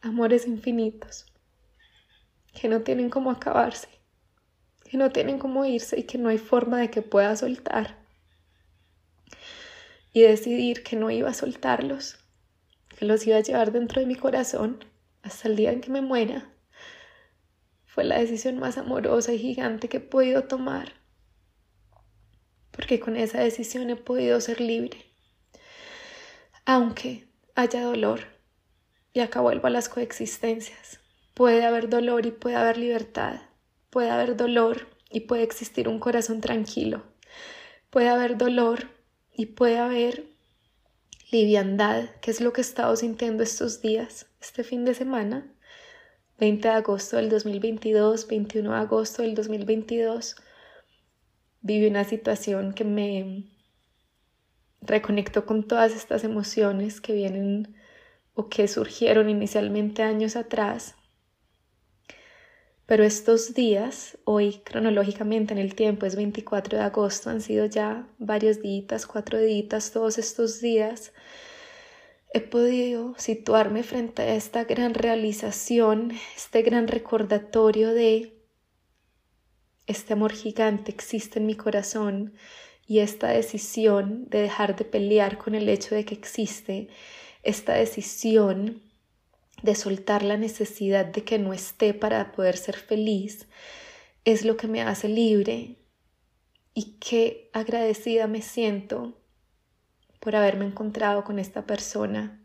amores 0.00 0.46
infinitos, 0.46 1.26
que 2.58 2.70
no 2.70 2.80
tienen 2.80 3.10
cómo 3.10 3.30
acabarse, 3.30 3.88
que 4.90 4.96
no 4.96 5.10
tienen 5.10 5.38
cómo 5.38 5.66
irse 5.66 6.00
y 6.00 6.04
que 6.04 6.16
no 6.16 6.30
hay 6.30 6.38
forma 6.38 6.80
de 6.80 6.90
que 6.90 7.02
pueda 7.02 7.36
soltar 7.36 7.98
y 10.14 10.22
decidir 10.22 10.82
que 10.82 10.96
no 10.96 11.10
iba 11.10 11.28
a 11.28 11.34
soltarlos, 11.34 12.16
que 12.98 13.04
los 13.04 13.26
iba 13.26 13.36
a 13.36 13.42
llevar 13.42 13.72
dentro 13.72 14.00
de 14.00 14.06
mi 14.06 14.14
corazón 14.14 14.82
hasta 15.20 15.48
el 15.48 15.56
día 15.56 15.70
en 15.70 15.82
que 15.82 15.90
me 15.90 16.00
muera. 16.00 16.50
Fue 17.84 18.04
la 18.04 18.18
decisión 18.18 18.58
más 18.58 18.78
amorosa 18.78 19.34
y 19.34 19.38
gigante 19.38 19.90
que 19.90 19.98
he 19.98 20.00
podido 20.00 20.44
tomar, 20.44 20.97
porque 22.78 23.00
con 23.00 23.16
esa 23.16 23.40
decisión 23.40 23.90
he 23.90 23.96
podido 23.96 24.40
ser 24.40 24.60
libre. 24.60 25.04
Aunque 26.64 27.26
haya 27.56 27.82
dolor, 27.82 28.20
y 29.12 29.18
acá 29.18 29.40
vuelvo 29.40 29.66
a 29.66 29.70
las 29.70 29.88
coexistencias, 29.88 31.00
puede 31.34 31.64
haber 31.64 31.88
dolor 31.88 32.24
y 32.24 32.30
puede 32.30 32.54
haber 32.54 32.78
libertad, 32.78 33.40
puede 33.90 34.10
haber 34.10 34.36
dolor 34.36 34.86
y 35.10 35.22
puede 35.22 35.42
existir 35.42 35.88
un 35.88 35.98
corazón 35.98 36.40
tranquilo, 36.40 37.02
puede 37.90 38.10
haber 38.10 38.38
dolor 38.38 38.86
y 39.34 39.46
puede 39.46 39.78
haber 39.78 40.26
liviandad, 41.32 42.10
que 42.20 42.30
es 42.30 42.40
lo 42.40 42.52
que 42.52 42.60
he 42.60 42.62
estado 42.62 42.94
sintiendo 42.94 43.42
estos 43.42 43.82
días, 43.82 44.26
este 44.40 44.62
fin 44.62 44.84
de 44.84 44.94
semana, 44.94 45.52
20 46.38 46.68
de 46.68 46.74
agosto 46.74 47.16
del 47.16 47.28
2022, 47.28 48.28
21 48.28 48.70
de 48.70 48.76
agosto 48.76 49.22
del 49.22 49.34
2022, 49.34 50.36
viví 51.60 51.86
una 51.86 52.04
situación 52.04 52.72
que 52.72 52.84
me 52.84 53.44
reconectó 54.80 55.44
con 55.46 55.66
todas 55.66 55.94
estas 55.94 56.24
emociones 56.24 57.00
que 57.00 57.12
vienen 57.12 57.76
o 58.34 58.48
que 58.48 58.68
surgieron 58.68 59.28
inicialmente 59.28 60.02
años 60.02 60.36
atrás. 60.36 60.94
Pero 62.86 63.04
estos 63.04 63.52
días, 63.52 64.16
hoy 64.24 64.62
cronológicamente 64.64 65.52
en 65.52 65.58
el 65.58 65.74
tiempo 65.74 66.06
es 66.06 66.16
24 66.16 66.78
de 66.78 66.84
agosto, 66.84 67.28
han 67.28 67.42
sido 67.42 67.66
ya 67.66 68.08
varios 68.18 68.62
días, 68.62 69.06
cuatro 69.06 69.38
días, 69.38 69.90
todos 69.90 70.16
estos 70.16 70.60
días, 70.62 71.12
he 72.32 72.40
podido 72.40 73.14
situarme 73.18 73.82
frente 73.82 74.22
a 74.22 74.34
esta 74.34 74.64
gran 74.64 74.94
realización, 74.94 76.12
este 76.34 76.62
gran 76.62 76.88
recordatorio 76.88 77.92
de 77.92 78.37
este 79.88 80.12
amor 80.12 80.32
gigante 80.32 80.92
existe 80.92 81.38
en 81.40 81.46
mi 81.46 81.56
corazón 81.56 82.34
y 82.86 83.00
esta 83.00 83.28
decisión 83.28 84.28
de 84.28 84.42
dejar 84.42 84.76
de 84.76 84.84
pelear 84.84 85.38
con 85.38 85.54
el 85.54 85.68
hecho 85.68 85.94
de 85.94 86.04
que 86.04 86.14
existe, 86.14 86.88
esta 87.42 87.72
decisión 87.72 88.82
de 89.62 89.74
soltar 89.74 90.22
la 90.22 90.36
necesidad 90.36 91.06
de 91.06 91.24
que 91.24 91.38
no 91.38 91.52
esté 91.52 91.94
para 91.94 92.32
poder 92.32 92.56
ser 92.56 92.76
feliz, 92.76 93.48
es 94.24 94.44
lo 94.44 94.56
que 94.56 94.68
me 94.68 94.82
hace 94.82 95.08
libre 95.08 95.76
y 96.74 96.96
qué 97.00 97.50
agradecida 97.54 98.26
me 98.26 98.42
siento 98.42 99.18
por 100.20 100.36
haberme 100.36 100.66
encontrado 100.66 101.24
con 101.24 101.38
esta 101.38 101.66
persona 101.66 102.42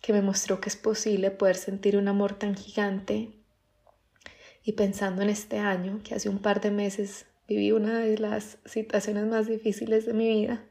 que 0.00 0.12
me 0.12 0.20
mostró 0.20 0.60
que 0.60 0.68
es 0.68 0.76
posible 0.76 1.30
poder 1.30 1.56
sentir 1.56 1.96
un 1.96 2.08
amor 2.08 2.34
tan 2.34 2.54
gigante 2.54 3.41
y 4.64 4.72
pensando 4.72 5.22
en 5.22 5.30
este 5.30 5.58
año, 5.58 6.00
que 6.04 6.14
hace 6.14 6.28
un 6.28 6.38
par 6.38 6.60
de 6.60 6.70
meses 6.70 7.26
viví 7.48 7.72
una 7.72 7.98
de 7.98 8.18
las 8.18 8.58
situaciones 8.64 9.26
más 9.26 9.46
difíciles 9.48 10.06
de 10.06 10.12
mi 10.12 10.28
vida, 10.28 10.64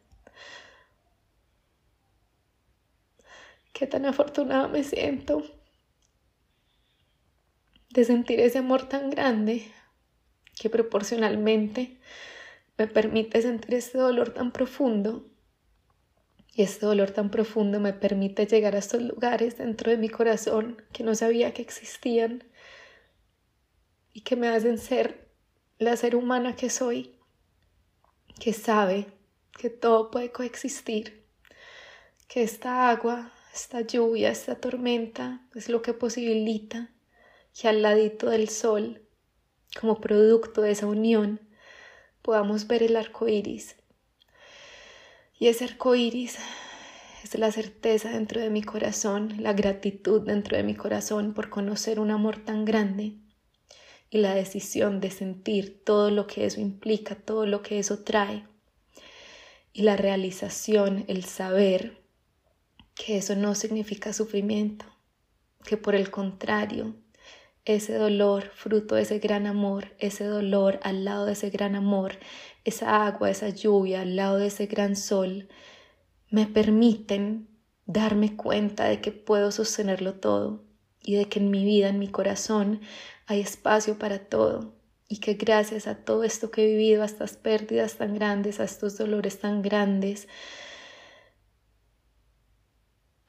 Qué 3.82 3.88
tan 3.88 4.06
afortunada 4.06 4.67
me 4.67 4.84
siento 4.84 5.43
de 7.89 8.06
sentir 8.06 8.39
ese 8.39 8.60
amor 8.60 8.88
tan 8.88 9.10
grande 9.10 9.65
que 10.54 10.69
proporcionalmente 10.69 11.97
me 12.77 12.86
permite 12.86 13.41
sentir 13.41 13.73
este 13.73 13.97
dolor 13.97 14.36
tan 14.36 14.51
profundo. 14.51 15.25
Y 16.54 16.62
este 16.62 16.86
dolor 16.86 17.10
tan 17.10 17.32
profundo 17.32 17.80
me 17.80 17.91
permite 17.91 18.45
llegar 18.45 18.75
a 18.75 18.77
estos 18.77 19.01
lugares 19.01 19.58
dentro 19.58 19.89
de 19.89 19.97
mi 19.97 20.10
corazón 20.10 20.80
que 20.93 21.04
no 21.04 21.15
sabía 21.15 21.51
que 21.51 21.63
existían 21.63 22.43
y 24.13 24.21
que 24.21 24.36
me 24.36 24.47
hacen 24.47 24.78
ser 24.78 25.30
la 25.78 25.95
ser 25.97 26.15
humana 26.15 26.56
que 26.56 26.69
soy, 26.69 27.17
que 28.39 28.54
sabe 28.54 29.08
que 29.58 29.69
todo 29.69 30.12
puede 30.12 30.32
coexistir, 30.32 31.26
que 32.28 32.43
esta 32.43 32.89
agua 32.89 33.32
esta 33.54 33.82
lluvia, 33.82 34.30
esta 34.30 34.56
tormenta 34.56 35.41
es 35.56 35.67
lo 35.67 35.82
que 35.82 35.93
posibilita 35.93 36.89
que 37.60 37.67
al 37.67 37.82
ladito 37.82 38.30
del 38.30 38.47
sol, 38.47 39.02
como 39.80 40.00
producto 40.00 40.62
de 40.62 40.71
esa 40.71 40.88
unión, 40.88 41.41
podamos 42.21 42.67
ver 42.67 42.84
el 42.84 42.95
arco 42.95 43.28
iris. 43.28 43.76
Y 45.38 45.47
ese 45.47 45.65
arco 45.65 45.95
iris 45.95 46.38
es 47.24 47.38
la 47.38 47.52
certeza 47.52 48.12
dentro 48.12 48.39
de 48.39 48.50
mi 48.50 48.63
corazón, 48.63 49.36
la 49.39 49.54
gratitud 49.54 50.21
dentro 50.21 50.56
de 50.56 50.63
mi 50.63 50.76
corazón 50.76 51.34
por 51.34 51.50
conocer 51.50 52.00
un 52.00 52.12
amor 52.12 52.38
tan 52.45 52.63
grande 52.63 53.17
y 54.12 54.17
la 54.17 54.36
decisión 54.36 55.00
de 55.00 55.10
sentir 55.10 55.84
todo 55.84 56.12
lo 56.12 56.28
que 56.28 56.45
eso 56.45 56.60
implica, 56.60 57.15
todo 57.15 57.45
lo 57.45 57.63
que 57.63 57.80
eso 57.80 58.00
trae. 58.00 58.45
Y 59.74 59.84
la 59.84 59.95
realización, 59.95 61.06
el 61.08 61.24
saber 61.24 61.97
que 62.93 63.17
eso 63.17 63.38
no 63.38 63.56
significa 63.56 64.12
sufrimiento, 64.12 64.86
que 65.63 65.78
por 65.78 65.95
el 65.95 66.12
contrario, 66.12 66.93
ese 67.63 67.93
dolor, 67.93 68.52
fruto 68.54 68.95
de 68.95 69.04
ese 69.04 69.19
gran 69.19 69.47
amor, 69.47 69.95
ese 69.97 70.26
dolor 70.26 70.82
al 70.84 71.06
lado 71.06 71.26
de 71.26 71.34
ese 71.34 71.50
gran 71.50 71.76
amor, 71.76 72.17
esa 72.65 73.06
agua, 73.06 73.30
esa 73.30 73.47
lluvia 73.47 74.02
al 74.02 74.17
lado 74.17 74.39
de 74.39 74.47
ese 74.47 74.65
gran 74.65 74.97
sol, 74.97 75.47
me 76.30 76.47
permiten 76.47 77.47
darme 77.86 78.36
cuenta 78.36 78.86
de 78.86 79.00
que 79.00 79.13
puedo 79.13 79.52
sostenerlo 79.52 80.15
todo 80.15 80.65
y 81.02 81.15
de 81.15 81.30
que 81.30 81.39
en 81.39 81.50
mi 81.50 81.63
vida, 81.63 81.88
en 81.89 82.00
mi 82.00 82.10
corazón, 82.10 82.82
hay 83.32 83.39
espacio 83.39 83.98
para 83.98 84.20
todo 84.20 84.74
y 85.08 85.20
que 85.20 85.36
gracias 85.36 85.88
a 85.88 86.04
todo 86.04 86.26
esto 86.26 86.52
que 86.52 86.63
he 86.63 86.67
vivido, 86.67 87.02
a 87.02 87.06
estas 87.06 87.38
pérdidas 87.38 87.96
tan 87.96 88.13
grandes, 88.13 88.60
a 88.60 88.65
estos 88.65 88.98
dolores 88.98 89.39
tan 89.39 89.62
grandes, 89.62 90.28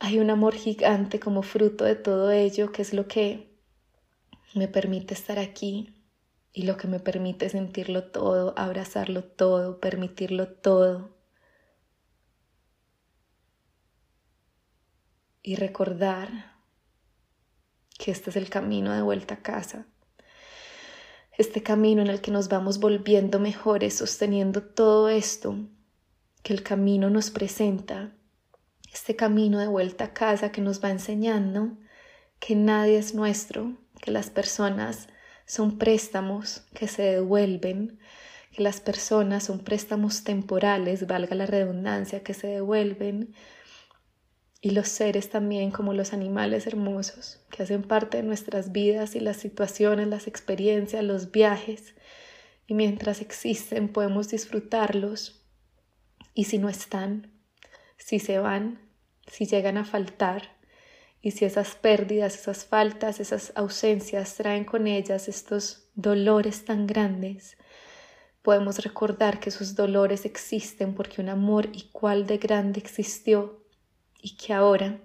hay 0.00 0.18
un 0.18 0.30
amor 0.30 0.54
gigante 0.54 1.20
como 1.20 1.44
fruto 1.44 1.84
de 1.84 1.94
todo 1.94 2.32
ello, 2.32 2.72
que 2.72 2.82
es 2.82 2.92
lo 2.92 3.06
que 3.06 3.56
me 4.54 4.66
permite 4.66 5.14
estar 5.14 5.38
aquí 5.38 5.94
y 6.52 6.64
lo 6.64 6.76
que 6.76 6.88
me 6.88 6.98
permite 6.98 7.48
sentirlo 7.48 8.10
todo, 8.10 8.54
abrazarlo 8.56 9.22
todo, 9.22 9.78
permitirlo 9.78 10.48
todo. 10.48 11.16
Y 15.44 15.54
recordar 15.54 16.51
que 18.02 18.10
este 18.10 18.30
es 18.30 18.36
el 18.36 18.50
camino 18.50 18.92
de 18.92 19.00
vuelta 19.00 19.34
a 19.34 19.42
casa. 19.42 19.86
Este 21.38 21.62
camino 21.62 22.02
en 22.02 22.08
el 22.08 22.20
que 22.20 22.32
nos 22.32 22.48
vamos 22.48 22.80
volviendo 22.80 23.38
mejores, 23.38 23.96
sosteniendo 23.96 24.60
todo 24.60 25.08
esto 25.08 25.56
que 26.42 26.52
el 26.52 26.64
camino 26.64 27.10
nos 27.10 27.30
presenta 27.30 28.12
este 28.92 29.14
camino 29.14 29.60
de 29.60 29.68
vuelta 29.68 30.06
a 30.06 30.12
casa 30.14 30.50
que 30.50 30.60
nos 30.60 30.82
va 30.82 30.90
enseñando 30.90 31.78
que 32.40 32.56
nadie 32.56 32.98
es 32.98 33.14
nuestro, 33.14 33.76
que 34.00 34.10
las 34.10 34.30
personas 34.30 35.06
son 35.46 35.78
préstamos 35.78 36.64
que 36.74 36.88
se 36.88 37.02
devuelven, 37.02 38.00
que 38.50 38.64
las 38.64 38.80
personas 38.80 39.44
son 39.44 39.60
préstamos 39.60 40.24
temporales, 40.24 41.06
valga 41.06 41.36
la 41.36 41.46
redundancia, 41.46 42.24
que 42.24 42.34
se 42.34 42.48
devuelven, 42.48 43.32
y 44.64 44.70
los 44.70 44.88
seres 44.88 45.28
también 45.28 45.72
como 45.72 45.92
los 45.92 46.12
animales 46.12 46.68
hermosos 46.68 47.40
que 47.50 47.64
hacen 47.64 47.82
parte 47.82 48.18
de 48.18 48.22
nuestras 48.22 48.70
vidas 48.70 49.16
y 49.16 49.20
las 49.20 49.36
situaciones, 49.36 50.06
las 50.06 50.28
experiencias, 50.28 51.02
los 51.02 51.32
viajes, 51.32 51.96
y 52.68 52.74
mientras 52.74 53.20
existen 53.20 53.88
podemos 53.88 54.28
disfrutarlos, 54.28 55.44
y 56.32 56.44
si 56.44 56.58
no 56.58 56.68
están, 56.68 57.32
si 57.96 58.20
se 58.20 58.38
van, 58.38 58.78
si 59.26 59.46
llegan 59.46 59.76
a 59.78 59.84
faltar, 59.84 60.56
y 61.20 61.32
si 61.32 61.44
esas 61.44 61.74
pérdidas, 61.74 62.36
esas 62.36 62.64
faltas, 62.64 63.18
esas 63.18 63.52
ausencias 63.56 64.36
traen 64.36 64.64
con 64.64 64.86
ellas 64.86 65.28
estos 65.28 65.88
dolores 65.96 66.64
tan 66.64 66.86
grandes, 66.86 67.56
podemos 68.42 68.78
recordar 68.78 69.40
que 69.40 69.48
esos 69.50 69.74
dolores 69.74 70.24
existen 70.24 70.94
porque 70.94 71.20
un 71.20 71.30
amor 71.30 71.68
igual 71.74 72.28
de 72.28 72.38
grande 72.38 72.78
existió 72.78 73.61
y 74.22 74.36
que 74.36 74.54
ahora, 74.54 75.00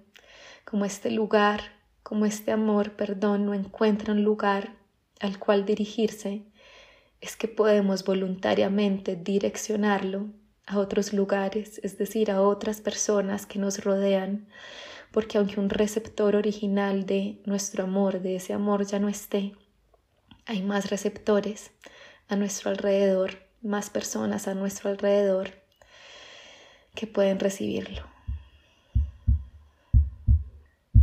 como 0.64 0.84
este 0.84 1.10
lugar, 1.10 1.60
como 2.02 2.24
este 2.24 2.52
amor, 2.52 2.92
perdón, 2.92 3.44
no 3.44 3.52
encuentra 3.52 4.14
un 4.14 4.24
lugar 4.24 4.76
al 5.20 5.38
cual 5.38 5.66
dirigirse, 5.66 6.44
es 7.20 7.36
que 7.36 7.48
podemos 7.48 8.04
voluntariamente 8.04 9.16
direccionarlo 9.16 10.28
a 10.66 10.78
otros 10.78 11.12
lugares, 11.12 11.80
es 11.82 11.98
decir, 11.98 12.30
a 12.30 12.40
otras 12.40 12.80
personas 12.80 13.44
que 13.44 13.58
nos 13.58 13.84
rodean, 13.84 14.48
porque 15.10 15.38
aunque 15.38 15.58
un 15.58 15.68
receptor 15.68 16.36
original 16.36 17.06
de 17.06 17.40
nuestro 17.44 17.84
amor, 17.84 18.20
de 18.20 18.36
ese 18.36 18.52
amor 18.52 18.86
ya 18.86 19.00
no 19.00 19.08
esté, 19.08 19.54
hay 20.46 20.62
más 20.62 20.90
receptores 20.90 21.72
a 22.28 22.36
nuestro 22.36 22.70
alrededor, 22.70 23.32
más 23.62 23.90
personas 23.90 24.46
a 24.48 24.54
nuestro 24.54 24.90
alrededor. 24.90 25.50
que 26.94 27.06
pueden 27.06 27.38
recibirlo. 27.38 28.17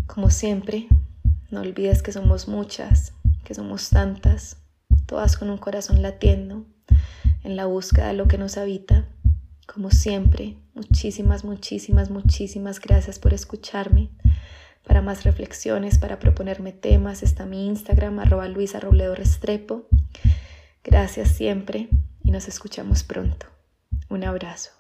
Como 0.08 0.30
siempre, 0.30 0.88
no 1.50 1.62
olvides 1.62 2.02
que 2.02 2.12
somos 2.12 2.48
muchas, 2.48 3.14
que 3.44 3.54
somos 3.54 3.90
tantas, 3.90 4.58
todas 5.06 5.38
con 5.38 5.50
un 5.50 5.58
corazón 5.58 6.02
latiendo, 6.02 6.66
en 7.44 7.56
la 7.56 7.66
búsqueda 7.66 8.08
de 8.08 8.14
lo 8.14 8.28
que 8.28 8.38
nos 8.38 8.58
habita. 8.58 9.06
Como 9.68 9.92
siempre, 9.92 10.58
muchísimas, 10.74 11.44
muchísimas, 11.44 12.10
muchísimas 12.10 12.80
gracias 12.80 13.20
por 13.20 13.34
escucharme. 13.34 14.10
Para 14.84 15.02
más 15.02 15.24
reflexiones, 15.24 15.98
para 15.98 16.20
proponerme 16.20 16.72
temas, 16.72 17.24
está 17.24 17.46
mi 17.46 17.66
Instagram, 17.68 18.20
arroba 18.20 18.48
Luisa 18.48 18.80
Restrepo. 18.80 19.88
Gracias 20.84 21.30
siempre 21.30 21.90
y 22.24 22.32
nos 22.32 22.48
escuchamos 22.48 23.04
pronto. 23.04 23.48
Un 24.10 24.24
abrazo. 24.24 24.75